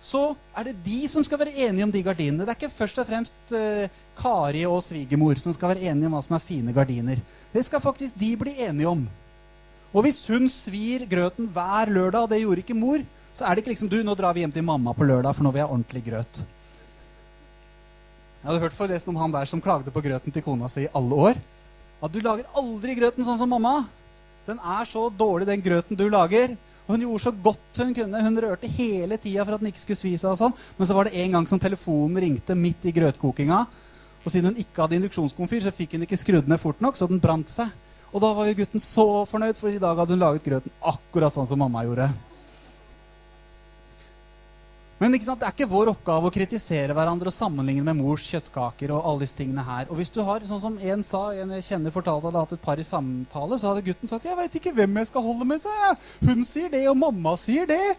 [0.00, 0.22] så
[0.56, 2.46] er det de som skal være enige om de gardinene.
[2.46, 6.16] Det er ikke først og fremst uh, Kari og svigermor som skal være enige om
[6.16, 7.20] hva som er fine gardiner.
[7.52, 9.04] Det skal faktisk de bli enige om.
[9.94, 13.62] Og hvis hun svir grøten hver lørdag, og det gjorde ikke mor, så er det
[13.62, 15.68] ikke liksom du, nå drar vi hjem til mamma på lørdag, for nå vil jeg
[15.68, 16.40] ha ordentlig grøt.
[18.38, 20.92] Jeg hadde hørt forresten om han der som klagde på grøten til kona si i
[20.94, 21.40] alle år.
[22.04, 23.80] At du lager aldri grøten sånn som mamma.
[24.46, 26.54] Den er så dårlig, den grøten du lager.
[26.86, 28.22] Og hun gjorde så godt hun kunne.
[28.24, 30.30] Hun rørte hele tida for at den ikke skulle svi seg.
[30.30, 30.54] og sånn.
[30.78, 33.58] Men så var det en gang som telefonen ringte midt i grøtkokinga.
[34.22, 37.10] Og siden hun ikke hadde induksjonskomfyr, så fikk hun ikke skrudd ned fort nok, så
[37.10, 37.74] den brant seg.
[38.12, 41.34] Og da var jo gutten så fornøyd, for i dag hadde hun laget grøten akkurat
[41.34, 42.08] sånn som mamma gjorde.
[44.98, 48.90] Men det er ikke vår oppgave å kritisere hverandre og sammenligne med mors kjøttkaker.
[48.90, 49.86] og alle disse tingene her.
[49.90, 52.64] Og hvis du har, sånn som En sa, en jeg kjenner fortalte hadde hatt et
[52.64, 55.60] par i samtale, så hadde gutten sagt 'Jeg veit ikke hvem jeg skal holde med',
[55.60, 55.98] sa jeg.
[56.22, 57.96] 'Hun sier det, og mamma sier det'.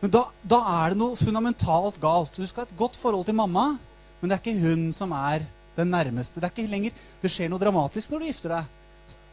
[0.00, 2.32] Men da, da, er det noe fundamentalt galt.
[2.36, 3.78] Du skal ha et godt forhold til mamma,
[4.20, 5.44] men det er ikke hun som er
[5.78, 6.40] den nærmeste.
[6.40, 8.76] Det er ikke lenger, det skjer noe dramatisk når du gifter deg.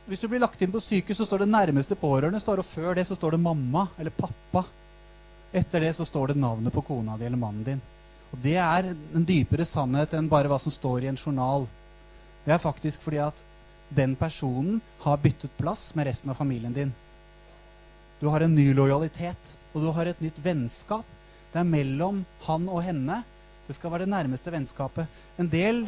[0.05, 2.39] Hvis du blir lagt inn på sykehus, så står det nærmeste pårørende.
[2.41, 4.61] Står, og før det så står det mamma eller pappa.
[5.55, 7.81] Etter det så står det navnet på kona di eller mannen din.
[8.29, 11.65] Og det er en dypere sannhet enn bare hva som står i en journal.
[12.45, 13.41] Det er faktisk fordi at
[13.95, 16.93] den personen har byttet plass med resten av familien din.
[18.19, 21.05] Du har en ny lojalitet, og du har et nytt vennskap.
[21.53, 23.23] Det er mellom han og henne.
[23.67, 25.09] Det skal være det nærmeste vennskapet.
[25.39, 25.85] En del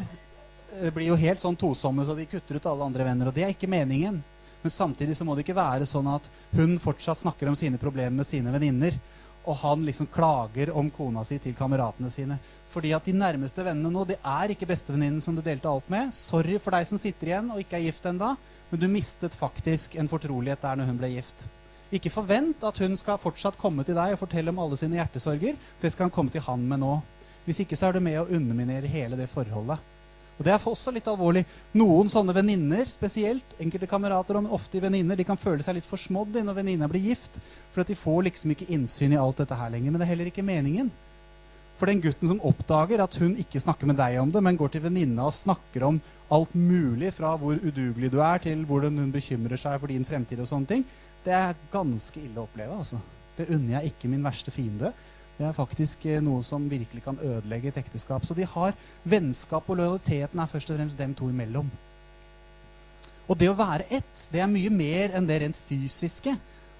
[0.80, 3.30] eh, blir jo helt sånn tosomme, så de kutter ut alle andre venner.
[3.30, 4.20] Og det er ikke meningen.
[4.62, 6.24] Men samtidig så må det ikke være sånn at
[6.58, 8.96] hun fortsatt snakker om sine problemer med sine venninner
[9.48, 12.36] og han liksom klager om kona si til kameratene sine.
[12.68, 16.12] Fordi at de nærmeste vennene nå, det er ikke bestevenninnen som du delte alt med.
[16.14, 18.34] Sorry for deg som sitter igjen og ikke er gift enda,
[18.68, 21.46] men du mistet faktisk en fortrolighet der når hun ble gift.
[21.96, 25.56] Ikke forvent at hun skal fortsatt komme til deg og fortelle om alle sine hjertesorger.
[25.80, 26.98] Det skal han komme til han med nå.
[27.46, 29.80] Hvis ikke så er du med å underminere hele det forholdet.
[30.38, 31.42] Og Det er også litt alvorlig.
[31.74, 36.38] Noen sånne venninner spesielt, enkelte kamerater, men ofte venninner, de kan føle seg litt forsmådd
[36.46, 37.40] når venninna blir gift.
[37.74, 39.90] For at de får liksom ikke innsyn i alt dette her lenger.
[39.90, 40.92] Men det er heller ikke meningen.
[41.78, 44.72] For den gutten som oppdager at hun ikke snakker med deg om det, men går
[44.74, 46.00] til venninna og snakker om
[46.34, 50.42] alt mulig, fra hvor udugelig du er, til hvordan hun bekymrer seg for din fremtid
[50.42, 50.82] og sånne ting,
[51.26, 52.78] det er ganske ille å oppleve.
[52.78, 52.98] altså.
[53.38, 54.90] Det unner jeg ikke min verste fiende.
[55.38, 58.24] Det er faktisk eh, noe som virkelig kan ødelegge et ekteskap.
[58.26, 58.74] Så de har
[59.06, 61.70] vennskap, og lojaliteten er først og fremst dem to imellom.
[63.28, 66.34] Og det å være ett, det er mye mer enn det rent fysiske.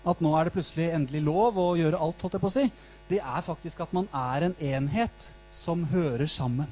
[0.08, 2.66] At nå er det plutselig endelig lov å gjøre alt, holdt jeg på å si.
[3.10, 6.70] Det er faktisk at man er en enhet som hører sammen.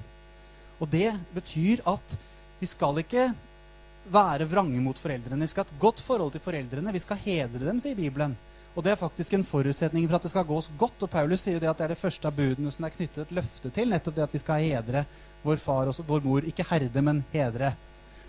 [0.80, 2.16] Og det betyr at
[2.60, 3.30] vi skal ikke
[4.12, 5.44] være vrange mot foreldrene.
[5.44, 6.94] Vi skal ha et godt forhold til foreldrene.
[6.94, 8.36] Vi skal hedre dem, sier Bibelen.
[8.76, 11.00] Og det er faktisk en forutsetning for at det skal gå oss godt.
[11.06, 13.22] Og Paulus sier jo det at det er det første av budene som er knyttet
[13.24, 13.88] et løfte til.
[13.88, 15.06] Nettopp det at vi skal hedre
[15.46, 16.44] vår far og vår mor.
[16.44, 17.72] Ikke herde, men hedre.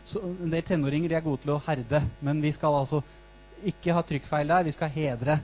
[0.07, 3.01] Så en del tenåringer de er gode til å herde, men vi skal altså
[3.67, 4.63] ikke ha trykkfeil der.
[4.69, 5.35] Vi skal hedre.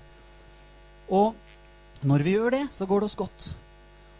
[1.11, 1.35] Og
[2.07, 3.49] når vi gjør det, så går det oss godt.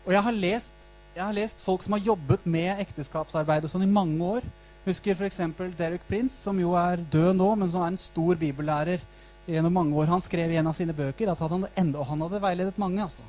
[0.04, 3.88] Og jeg har lest, jeg har lest folk som har jobbet med ekteskapsarbeid og sånn
[3.88, 4.52] i mange år.
[4.84, 5.40] Husker f.eks.
[5.80, 9.00] Derek Prince, som jo er død nå, men som er en stor bibellærer
[9.46, 10.12] gjennom mange år.
[10.12, 13.04] Han skrev i en av sine bøker at han enda, og han hadde veiledet mange.
[13.04, 13.26] altså.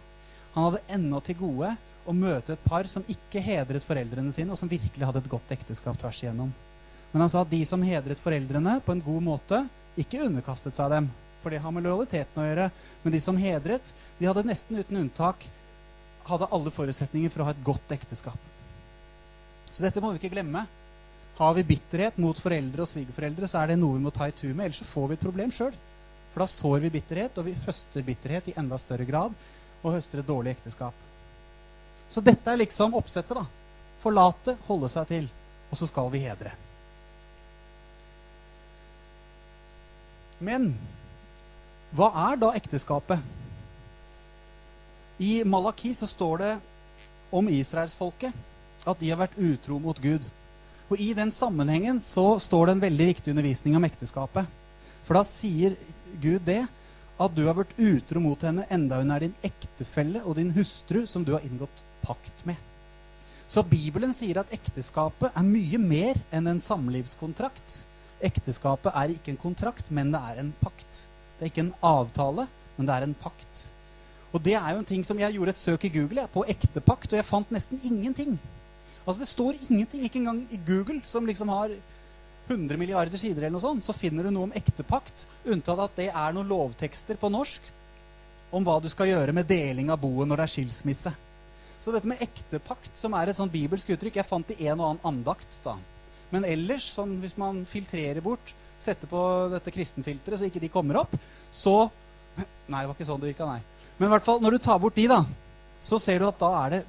[0.54, 1.72] Han hadde ennå til gode
[2.04, 5.50] å møte et par som ikke hedret foreldrene sine, og som virkelig hadde et godt
[5.56, 6.52] ekteskap tvers igjennom.
[7.12, 9.60] Men han sa at de som hedret foreldrene på en god måte,
[9.98, 11.10] ikke underkastet seg dem.
[11.42, 12.70] For det har med lojaliteten å gjøre.
[13.02, 15.44] Men de som hedret, de hadde nesten uten unntak
[16.24, 18.50] hadde alle forutsetninger for å ha et godt ekteskap.
[19.70, 20.64] Så dette må vi ikke glemme.
[21.36, 24.36] Har vi bitterhet mot foreldre og svigerforeldre, så er det noe vi må ta i
[24.36, 24.68] tur med.
[24.68, 25.74] Ellers så får vi et problem sjøl.
[26.34, 29.34] For da sår vi bitterhet, og vi høster bitterhet i enda større grad.
[29.84, 30.96] Og høster et dårlig ekteskap.
[32.10, 33.38] Så dette er liksom oppsettet.
[33.38, 33.46] da.
[34.02, 35.28] Forlate, holde seg til.
[35.70, 36.50] Og så skal vi hedre.
[40.42, 40.72] Men
[41.94, 43.22] hva er da ekteskapet?
[45.22, 46.52] I Malaki så står det
[47.30, 48.34] om israelsfolket
[48.84, 50.24] at de har vært utro mot Gud.
[50.90, 54.50] Og I den sammenhengen så står det en veldig viktig undervisning om ekteskapet.
[55.06, 55.78] For da sier
[56.22, 56.62] Gud det
[57.14, 61.04] at du har vært utro mot henne enda hun er din ektefelle og din hustru
[61.06, 62.58] som du har inngått pakt med.
[63.46, 67.76] Så Bibelen sier at ekteskapet er mye mer enn en samlivskontrakt.
[68.24, 71.04] Ekteskapet er ikke en kontrakt, men det er en pakt.
[71.36, 73.64] Det er ikke en avtale, men det er en pakt.
[74.34, 76.44] Og det er jo en ting som Jeg gjorde et søk i Google jeg, på
[76.50, 78.38] ektepakt, og jeg fant nesten ingenting.
[79.06, 81.76] Altså Det står ingenting, ikke engang i Google, som liksom har
[82.48, 86.10] 100 milliarder sider, eller noe sånt, så finner du noe om ektepakt, unntatt at det
[86.10, 87.70] er noen lovtekster på norsk
[88.54, 91.12] om hva du skal gjøre med deling av boet når det er skilsmisse.
[91.84, 94.86] Så dette med ektepakt, som er et sånn bibelsk uttrykk Jeg fant i en og
[94.86, 95.74] annen andakt, da.
[96.32, 99.20] Men ellers, sånn, hvis man filtrerer bort, setter på
[99.52, 101.16] dette kristenfilteret så ikke de kommer opp,
[101.52, 101.90] så
[102.72, 103.60] Nei, det var ikke sånn det virka, nei.
[103.98, 105.20] Men i hvert fall, når du tar bort de, da,
[105.84, 106.84] så ser du at da er det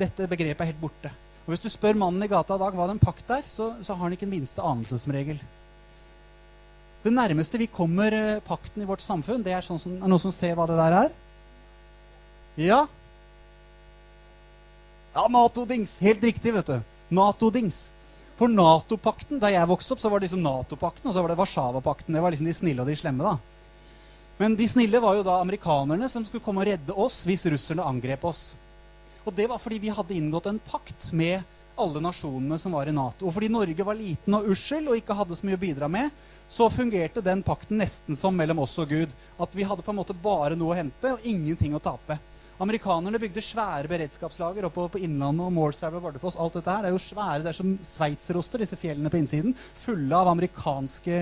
[0.00, 1.10] Dette begrepet er helt borte.
[1.48, 3.46] Og Hvis du spør mannen i gata i dag hva det er en pakt er,
[3.48, 5.38] så, så har han ikke den minste anelse som regel.
[7.00, 10.20] Det nærmeste vi kommer eh, pakten i vårt samfunn, det er sånn som, er noen
[10.20, 11.16] som ser hva det der er?
[12.60, 12.82] Ja?
[15.14, 15.96] Ja, Nato-dings.
[16.04, 16.76] Helt riktig, vet du.
[17.16, 17.80] Nato-dings.
[18.36, 21.40] For Nato-pakten, Da jeg vokste opp, så var det liksom Nato-pakten og så var det
[21.40, 22.12] Warszawa-pakten.
[22.12, 23.24] Det var liksom de snille og de slemme.
[23.24, 23.38] da.
[24.38, 27.88] Men de snille var jo da amerikanerne som skulle komme og redde oss hvis russerne
[27.88, 28.50] angrep oss.
[29.28, 31.42] Og det var fordi vi hadde inngått en pakt med
[31.78, 33.28] alle nasjonene som var i Nato.
[33.28, 36.08] Og fordi Norge var liten og ussel og ikke hadde så mye å bidra med,
[36.50, 39.12] så fungerte den pakten nesten som mellom oss og Gud.
[39.38, 42.16] At vi hadde på en måte bare noe å hente og ingenting å tape.
[42.58, 46.40] Amerikanerne bygde svære beredskapslager oppe på Innlandet og Målselv og Bardufoss.
[46.40, 49.54] Alt dette her er jo svære, det er som sveitseroster, disse fjellene på innsiden.
[49.84, 51.20] Fulle av amerikanske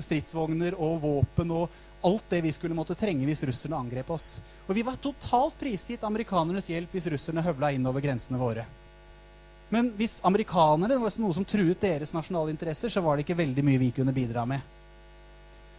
[0.00, 1.74] stridsvogner og våpen og
[2.06, 4.26] alt det vi skulle måtte trenge hvis russerne angrep oss.
[4.66, 8.66] Og vi var totalt prisgitt amerikanernes hjelp hvis russerne høvla inn over grensene våre.
[9.68, 13.40] Men hvis amerikanere det var noe som truet deres nasjonale interesser, så var det ikke
[13.42, 14.62] veldig mye vi kunne bidra med.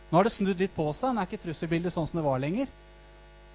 [0.10, 1.14] Nå har det snudd litt på seg.
[1.14, 2.70] Nå er ikke trusselbildet sånn som det var lenger.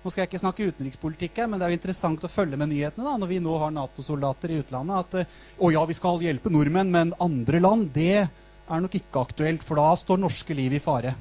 [0.04, 2.68] Nå skal jeg ikke snakke utenrikspolitikk her, men det er jo interessant å følge med
[2.70, 5.14] nyhetene da, når vi nå har Nato-soldater i utlandet.
[5.22, 9.64] At å ja, vi skal hjelpe nordmenn, men andre land, det er nok ikke aktuelt.
[9.64, 11.14] For da står norske liv i fare.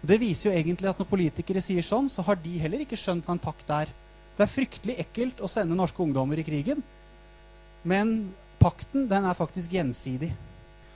[0.00, 3.26] Det viser jo egentlig at når politikere sier sånn, så har de heller ikke skjønt
[3.26, 3.90] hva en pakt er.
[4.36, 6.84] Det er fryktelig ekkelt å sende norske ungdommer i krigen,
[7.82, 8.30] men
[8.62, 10.30] pakten den er faktisk gjensidig.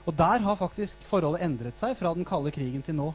[0.07, 3.09] Og der har faktisk forholdet endret seg fra den kalde krigen til nå.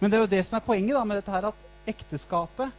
[0.00, 2.74] Men det er jo det som er poenget da med dette her, at ekteskapet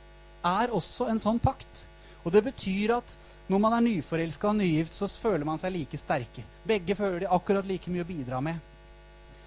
[0.48, 1.86] er også en sånn pakt.
[2.24, 3.16] Og det betyr at
[3.48, 6.44] når man er nyforelska og nygift, så føler man seg like sterke.
[6.68, 8.60] Begge føler de akkurat like mye å bidra med.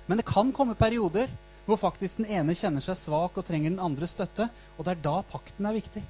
[0.09, 1.29] Men det kan komme perioder
[1.71, 4.49] hvor faktisk den ene kjenner seg svak og trenger den andre støtte.
[4.77, 6.03] Og det er da pakten er viktig.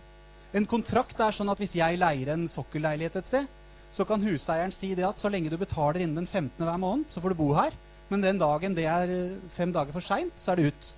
[0.56, 3.50] En kontrakt er sånn at hvis jeg leier en sokkelleilighet et sted,
[3.94, 6.58] så kan huseieren si det at så lenge du betaler innen den 15.
[6.62, 7.74] hver måned, så får du bo her.
[8.10, 10.90] Men den dagen det er eh, fem dager for seint, så er det ut.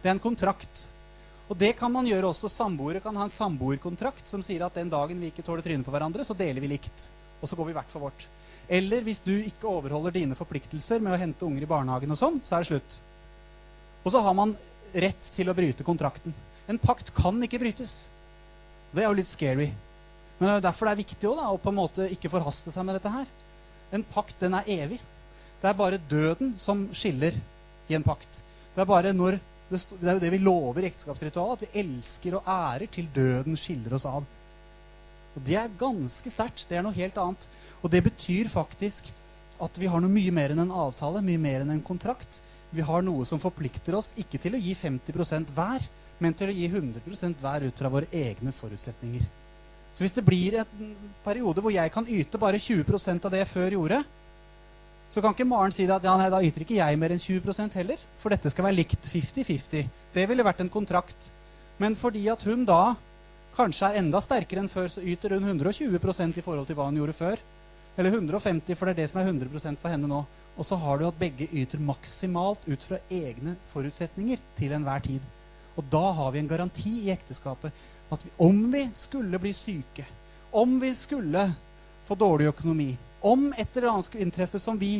[0.00, 0.86] Det er en kontrakt.
[1.52, 2.48] Og det kan man gjøre også.
[2.52, 5.92] Samboere kan ha en samboerkontrakt som sier at den dagen vi ikke tåler trynet på
[5.92, 7.08] hverandre, så deler vi likt.
[7.42, 8.28] Og så går vi hvert for vårt.
[8.72, 12.40] Eller hvis du ikke overholder dine forpliktelser med å hente unger i barnehagen og sånn,
[12.44, 12.96] så er det slutt.
[14.04, 14.52] Og så har man
[14.94, 16.34] rett til å bryte kontrakten.
[16.68, 18.04] En pakt kan ikke brytes.
[18.94, 19.70] Det er jo litt scary.
[20.38, 22.30] Men det er jo derfor det er viktig også, da, å på en måte ikke
[22.32, 23.26] forhaste seg med dette her.
[23.94, 25.00] En pakt den er evig.
[25.62, 27.36] Det er bare døden som skiller
[27.88, 28.42] i en pakt.
[28.74, 29.38] Det er bare når
[29.70, 33.08] det, det er jo det vi lover i ekteskapsritualet, at vi elsker og ærer til
[33.14, 34.26] døden skiller oss av.
[35.34, 36.66] Og Det er ganske sterkt.
[36.68, 37.46] Det er noe helt annet.
[37.82, 39.08] Og det betyr faktisk
[39.64, 42.40] at vi har noe mye mer enn en avtale, mye mer enn en kontrakt
[42.74, 45.86] vi har noe som forplikter oss ikke til å gi 50% hver,
[46.18, 49.24] men til å gi 100% hver ut fra våre egne forutsetninger.
[49.94, 53.52] Så hvis det blir en periode hvor jeg kan yte bare 20% av det jeg
[53.52, 54.02] før gjorde,
[55.14, 57.76] så kan ikke Maren si at ja, nei, da yter ikke jeg mer enn 20%
[57.78, 59.90] heller, for dette skal være likt 50-50.
[60.14, 61.28] Det ville vært en kontrakt.
[61.78, 62.96] Men fordi at hun da
[63.54, 66.98] kanskje er enda sterkere enn før, så yter hun 120% i forhold til hva hun
[66.98, 67.44] gjorde før.
[67.96, 70.24] Eller 150, for det er det som er 100% for henne nå.
[70.58, 75.22] Og så har du at begge yter maksimalt ut fra egne forutsetninger til enhver tid.
[75.78, 77.74] Og da har vi en garanti i ekteskapet
[78.14, 80.06] at vi, om vi skulle bli syke,
[80.54, 81.48] om vi skulle
[82.06, 82.92] få dårlig økonomi,
[83.24, 84.98] om et eller annet skulle inntreffe som vi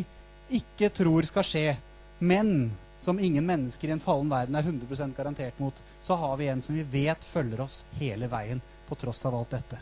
[0.55, 1.67] ikke tror skal skje,
[2.19, 2.73] men
[3.05, 6.63] som ingen mennesker i en fallen verden er 100% garantert mot, så har vi en
[6.65, 9.81] som vi vet følger oss hele veien på tross av alt dette.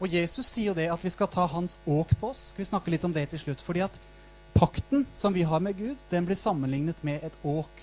[0.00, 2.50] Og Jesus sier jo det at vi skal ta hans åk på oss.
[2.50, 3.60] Skal vi snakke litt om det til slutt?
[3.64, 3.96] Fordi at
[4.56, 7.82] pakten som vi har med Gud, den blir sammenlignet med et åk.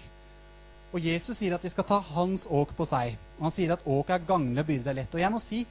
[0.96, 3.18] Og Jesus sier at vi skal ta hans åk på seg.
[3.38, 5.14] Og han sier at åk er gagnlig og byrde er lett.
[5.14, 5.66] Og jeg må si,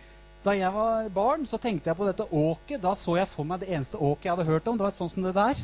[0.47, 2.79] Da jeg var barn, så tenkte jeg på dette åket.
[2.79, 4.77] Da så jeg for meg det eneste åket jeg hadde hørt om.
[4.79, 5.59] Det var et sånt som det der.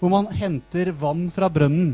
[0.00, 1.92] Hvor man henter vann fra brønnen.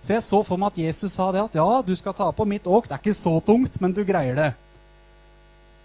[0.00, 2.46] Så jeg så for meg at Jesus sa det at ja, du skal ta på
[2.48, 2.88] mitt åk.
[2.88, 4.48] Det er ikke så tungt, men du greier det.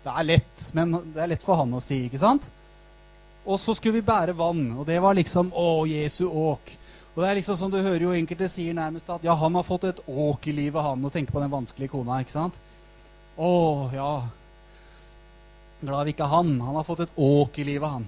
[0.01, 2.45] Det er lett, men det er lett for han å si, ikke sant?
[3.45, 6.73] Og så skulle vi bære vann, og det var liksom Å, Jesu åk.
[7.11, 9.65] Og det er liksom som du hører jo enkelte sier nærmest at ja, han har
[9.67, 11.03] fått et åk i livet, han.
[11.03, 12.59] Og tenker på den vanskelige kona, ikke sant?
[13.35, 13.51] Å,
[13.93, 14.13] ja.
[15.81, 16.55] Glad vi ikke er han.
[16.63, 18.07] Han har fått et åk i livet, han.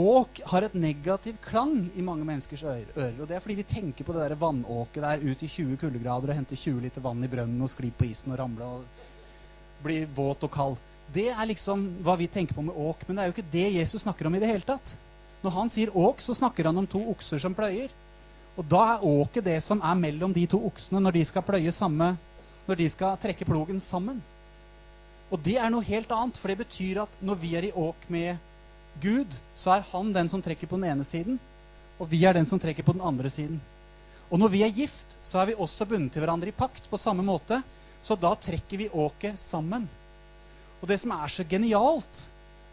[0.00, 3.16] Åk har et negativ klang i mange menneskers ører.
[3.16, 6.30] Og det er fordi vi tenker på det der vannåket der ut i 20 kuldegrader
[6.30, 10.06] og henter 20 liter vann i brønnen og sklir på isen og ramler og blir
[10.14, 10.78] våt og kald.
[11.14, 13.06] Det er liksom hva vi tenker på med åk.
[13.06, 14.96] Men det er jo ikke det Jesus snakker om i det hele tatt.
[15.40, 17.90] Når han sier åk, så snakker han om to okser som pløyer.
[18.58, 21.72] Og da er åket det som er mellom de to oksene når de skal pløye
[21.72, 22.16] samme
[22.68, 24.20] Når de skal trekke plogen sammen.
[25.30, 28.04] Og det er noe helt annet, for det betyr at når vi er i åk
[28.10, 28.36] med
[29.02, 31.38] Gud, så er han den som trekker på den ene siden,
[31.98, 33.60] og vi er den som trekker på den andre siden.
[34.30, 36.98] Og når vi er gift, så er vi også bundet til hverandre i pakt på
[37.00, 37.62] samme måte,
[38.02, 39.88] så da trekker vi åket sammen.
[40.80, 42.22] Og det som er så genialt,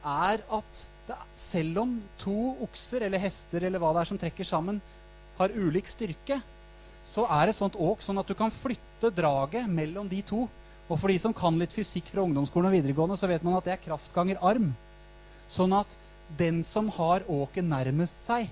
[0.07, 4.47] er at det, selv om to okser eller hester eller hva det er som trekker
[4.47, 4.79] sammen,
[5.37, 6.39] har ulik styrke,
[7.07, 10.45] så er et sånt åk sånn at du kan flytte draget mellom de to.
[10.87, 13.67] Og for de som kan litt fysikk fra ungdomsskolen og videregående, så vet man at
[13.67, 14.71] det er kraft ganger arm.
[15.51, 15.97] Sånn at
[16.39, 18.49] den som har åket nærmest seg,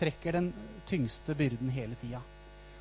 [0.00, 0.52] trekker den
[0.88, 2.20] tyngste byrden hele tida.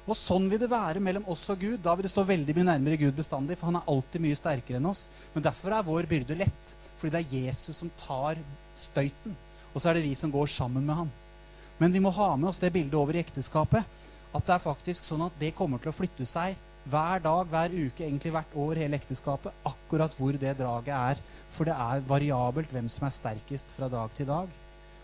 [0.09, 1.77] Og sånn vil det være mellom oss og Gud.
[1.85, 4.79] Da vil det stå veldig mye nærmere Gud bestandig, for han er alltid mye sterkere
[4.81, 5.05] enn oss.
[5.35, 8.41] Men derfor er vår byrde lett, fordi det er Jesus som tar
[8.79, 9.35] støyten.
[9.71, 11.11] Og så er det vi som går sammen med ham.
[11.81, 13.85] Men vi må ha med oss det bildet over i ekteskapet.
[14.31, 16.57] At det er faktisk sånn at det kommer til å flytte seg
[16.89, 19.53] hver dag, hver uke, egentlig hvert år, hele ekteskapet.
[19.69, 21.21] Akkurat hvor det draget er.
[21.53, 24.49] For det er variabelt hvem som er sterkest fra dag til dag.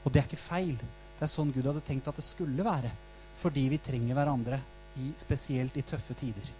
[0.03, 0.73] Og det er ikke feil.
[1.17, 2.89] Det er sånn Gud hadde tenkt at det skulle være.
[3.37, 4.57] Fordi vi trenger hverandre,
[4.97, 6.53] i, spesielt i tøffe tider.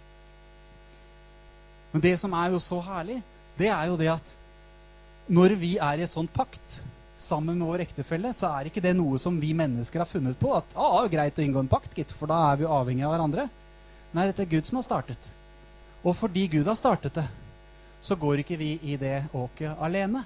[1.92, 3.22] Men det som er jo så herlig,
[3.58, 4.34] det er jo det at
[5.28, 6.80] når vi er i en sånn pakt,
[7.18, 10.52] sammen med vår ektefelle, så er ikke det noe som vi mennesker har funnet på.
[10.54, 13.48] At ah, greit å inngå en pakt, gitt, for da er vi avhengig av hverandre.
[14.14, 15.30] Nei, dette er Gud som har startet.
[16.06, 17.26] Og fordi Gud har startet det,
[18.00, 20.22] så går ikke vi i det åket alene.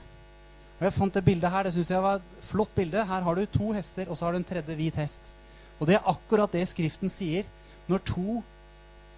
[0.77, 1.65] Og Jeg fant det bildet her.
[1.65, 3.07] Det synes jeg var et flott bilde.
[3.09, 5.33] Her har du to hester, og så har du en tredje hvit hest.
[5.81, 7.49] Og det er akkurat det Skriften sier.
[7.91, 8.43] Når to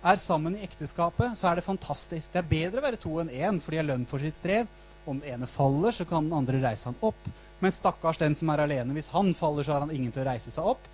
[0.05, 2.33] er sammen i ekteskapet, så er det fantastisk.
[2.33, 4.69] Det er bedre å være to enn én, for de har lønn for sitt strev.
[5.05, 7.29] Om den ene faller, så kan den andre reise han opp.
[7.61, 8.97] Men stakkars den som er alene.
[8.97, 10.89] Hvis han faller, så har han ingen til å reise seg opp.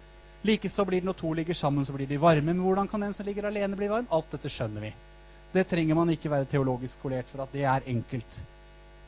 [0.46, 2.48] Likeså blir det når to ligger sammen, så blir de varme.
[2.50, 4.08] Men hvordan kan den som ligger alene, bli varm?
[4.10, 4.94] Alt dette skjønner vi.
[5.52, 8.42] Det trenger man ikke være teologisk skolert for at det er enkelt.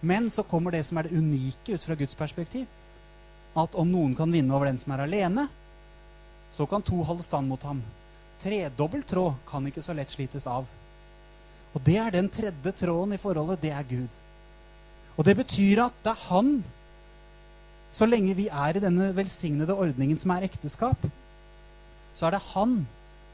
[0.03, 2.67] Men så kommer det som er det unike ut fra Guds perspektiv.
[3.59, 5.47] At om noen kan vinne over den som er alene,
[6.53, 7.83] så kan to holde stand mot ham.
[8.43, 10.67] Tredobbelt tråd kan ikke så lett slites av.
[11.73, 13.63] Og det er den tredje tråden i forholdet.
[13.63, 14.21] Det er Gud.
[15.17, 16.55] Og det betyr at det er han
[17.93, 21.03] Så lenge vi er i denne velsignede ordningen som er ekteskap,
[22.17, 22.87] så er det han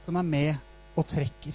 [0.03, 1.55] som er med og trekker.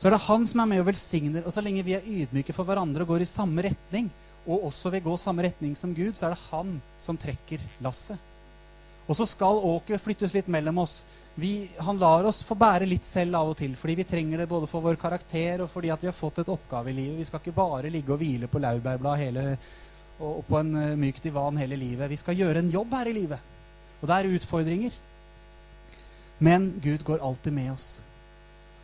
[0.00, 1.44] Så er det han som er med og velsigner.
[1.44, 4.08] Og så lenge vi er ydmyke for hverandre og går i samme retning,
[4.46, 8.16] og også vil gå samme retning som Gud, så er det han som trekker lasset.
[9.10, 11.00] Og så skal åket flyttes litt mellom oss.
[11.34, 14.50] Vi, han lar oss få bære litt selv av og til, fordi vi trenger det
[14.50, 17.18] både for vår karakter og fordi vi har fått et oppgave i livet.
[17.18, 19.48] Vi skal ikke bare ligge og hvile på laurbærblad
[20.20, 22.10] og, på en uh, myk divan hele livet.
[22.12, 23.50] Vi skal gjøre en jobb her i livet.
[24.00, 25.00] Og det er utfordringer.
[26.38, 27.88] Men Gud går alltid med oss.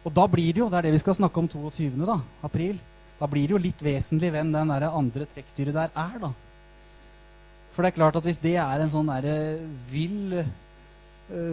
[0.07, 1.93] Og da blir det jo, det er det vi skal snakke om 22.
[2.07, 2.81] Da, april,
[3.21, 6.35] da blir det jo litt vesentlig hvem den der andre trekkdyret der er, da.
[7.77, 9.27] For det er klart at hvis det er en sånn der
[9.93, 10.47] vill uh,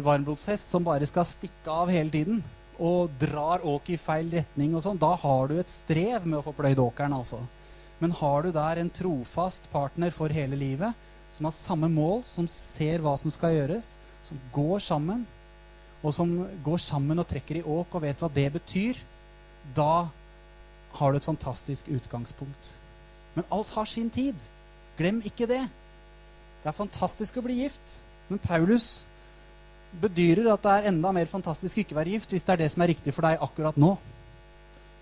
[0.05, 2.39] varmblodshest som bare skal stikke av hele tiden,
[2.79, 6.45] og drar åket i feil retning og sånn, da har du et strev med å
[6.45, 7.41] få pløyd åkeren, altså.
[7.99, 10.95] Men har du der en trofast partner for hele livet,
[11.35, 13.91] som har samme mål, som ser hva som skal gjøres,
[14.23, 15.27] som går sammen,
[16.03, 18.99] og som går sammen og trekker i åk og vet hva det betyr,
[19.75, 20.07] da
[20.95, 22.73] har du et fantastisk utgangspunkt.
[23.35, 24.39] Men alt har sin tid.
[24.97, 25.63] Glem ikke det.
[26.63, 27.97] Det er fantastisk å bli gift.
[28.29, 29.03] Men Paulus
[30.01, 32.69] bedyrer at det er enda mer fantastisk å ikke være gift hvis det er det
[32.73, 33.91] som er riktig for deg akkurat nå.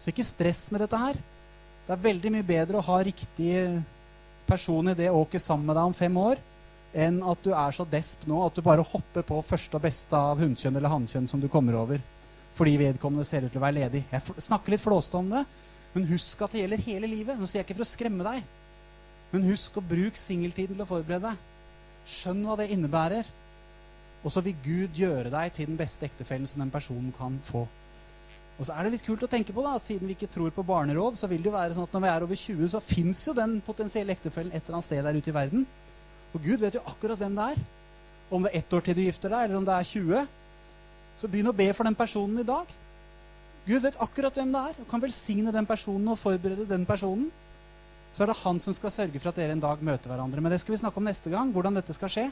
[0.01, 1.19] Så ikke stress med dette her.
[1.85, 3.53] Det er veldig mye bedre å ha riktig
[4.49, 6.41] person i det åket sammen med deg om fem år,
[6.91, 10.17] enn at du er så desp nå at du bare hopper på første og beste
[10.17, 12.01] av hunnkjønn eller hannkjønn som du kommer over.
[12.57, 14.01] Fordi vedkommende ser ut til å være ledig.
[14.11, 15.45] Jeg snakker litt flåste om det,
[15.93, 17.39] men husk at det gjelder hele livet.
[17.39, 18.43] Nå sier jeg ikke for å skremme deg.
[19.31, 21.50] Men husk å bruke singeltiden til å forberede deg.
[22.09, 23.27] Skjønn hva det innebærer.
[24.21, 27.65] Og så vil Gud gjøre deg til den beste ektefellen som den personen kan få.
[28.59, 30.65] Og så er det litt kult å tenke på da, Siden vi ikke tror på
[30.65, 33.21] barnerov, så vil det jo være sånn at når vi er over 20, så fins
[33.25, 35.65] jo den potensielle ektefellen et eller annet sted der ute i verden.
[36.35, 37.63] Og Gud vet jo akkurat hvem det er.
[38.31, 40.27] Om det er ett år til du gifter deg, eller om det er 20.
[41.21, 42.69] Så begynn å be for den personen i dag.
[43.65, 47.31] Gud vet akkurat hvem det er, og kan velsigne den personen og forberede den personen.
[48.15, 50.43] Så er det han som skal sørge for at dere en dag møter hverandre.
[50.43, 52.25] Men det skal vi snakke om neste gang, hvordan dette skal skje.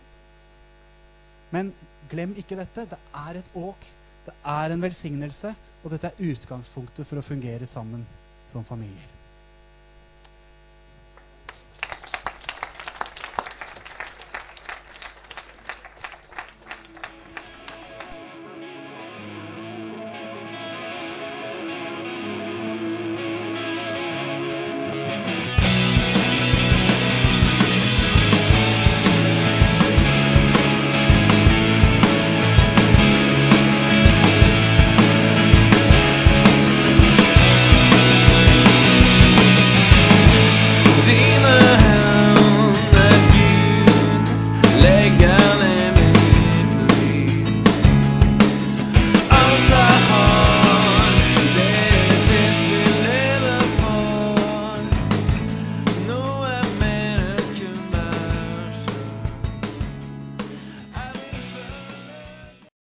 [1.56, 1.72] Men
[2.12, 2.88] glem ikke dette.
[2.92, 3.88] Det er et åk.
[4.26, 5.54] Det er en velsignelse.
[5.84, 8.04] Og dette er utgangspunktet for å fungere sammen
[8.50, 9.19] som familier.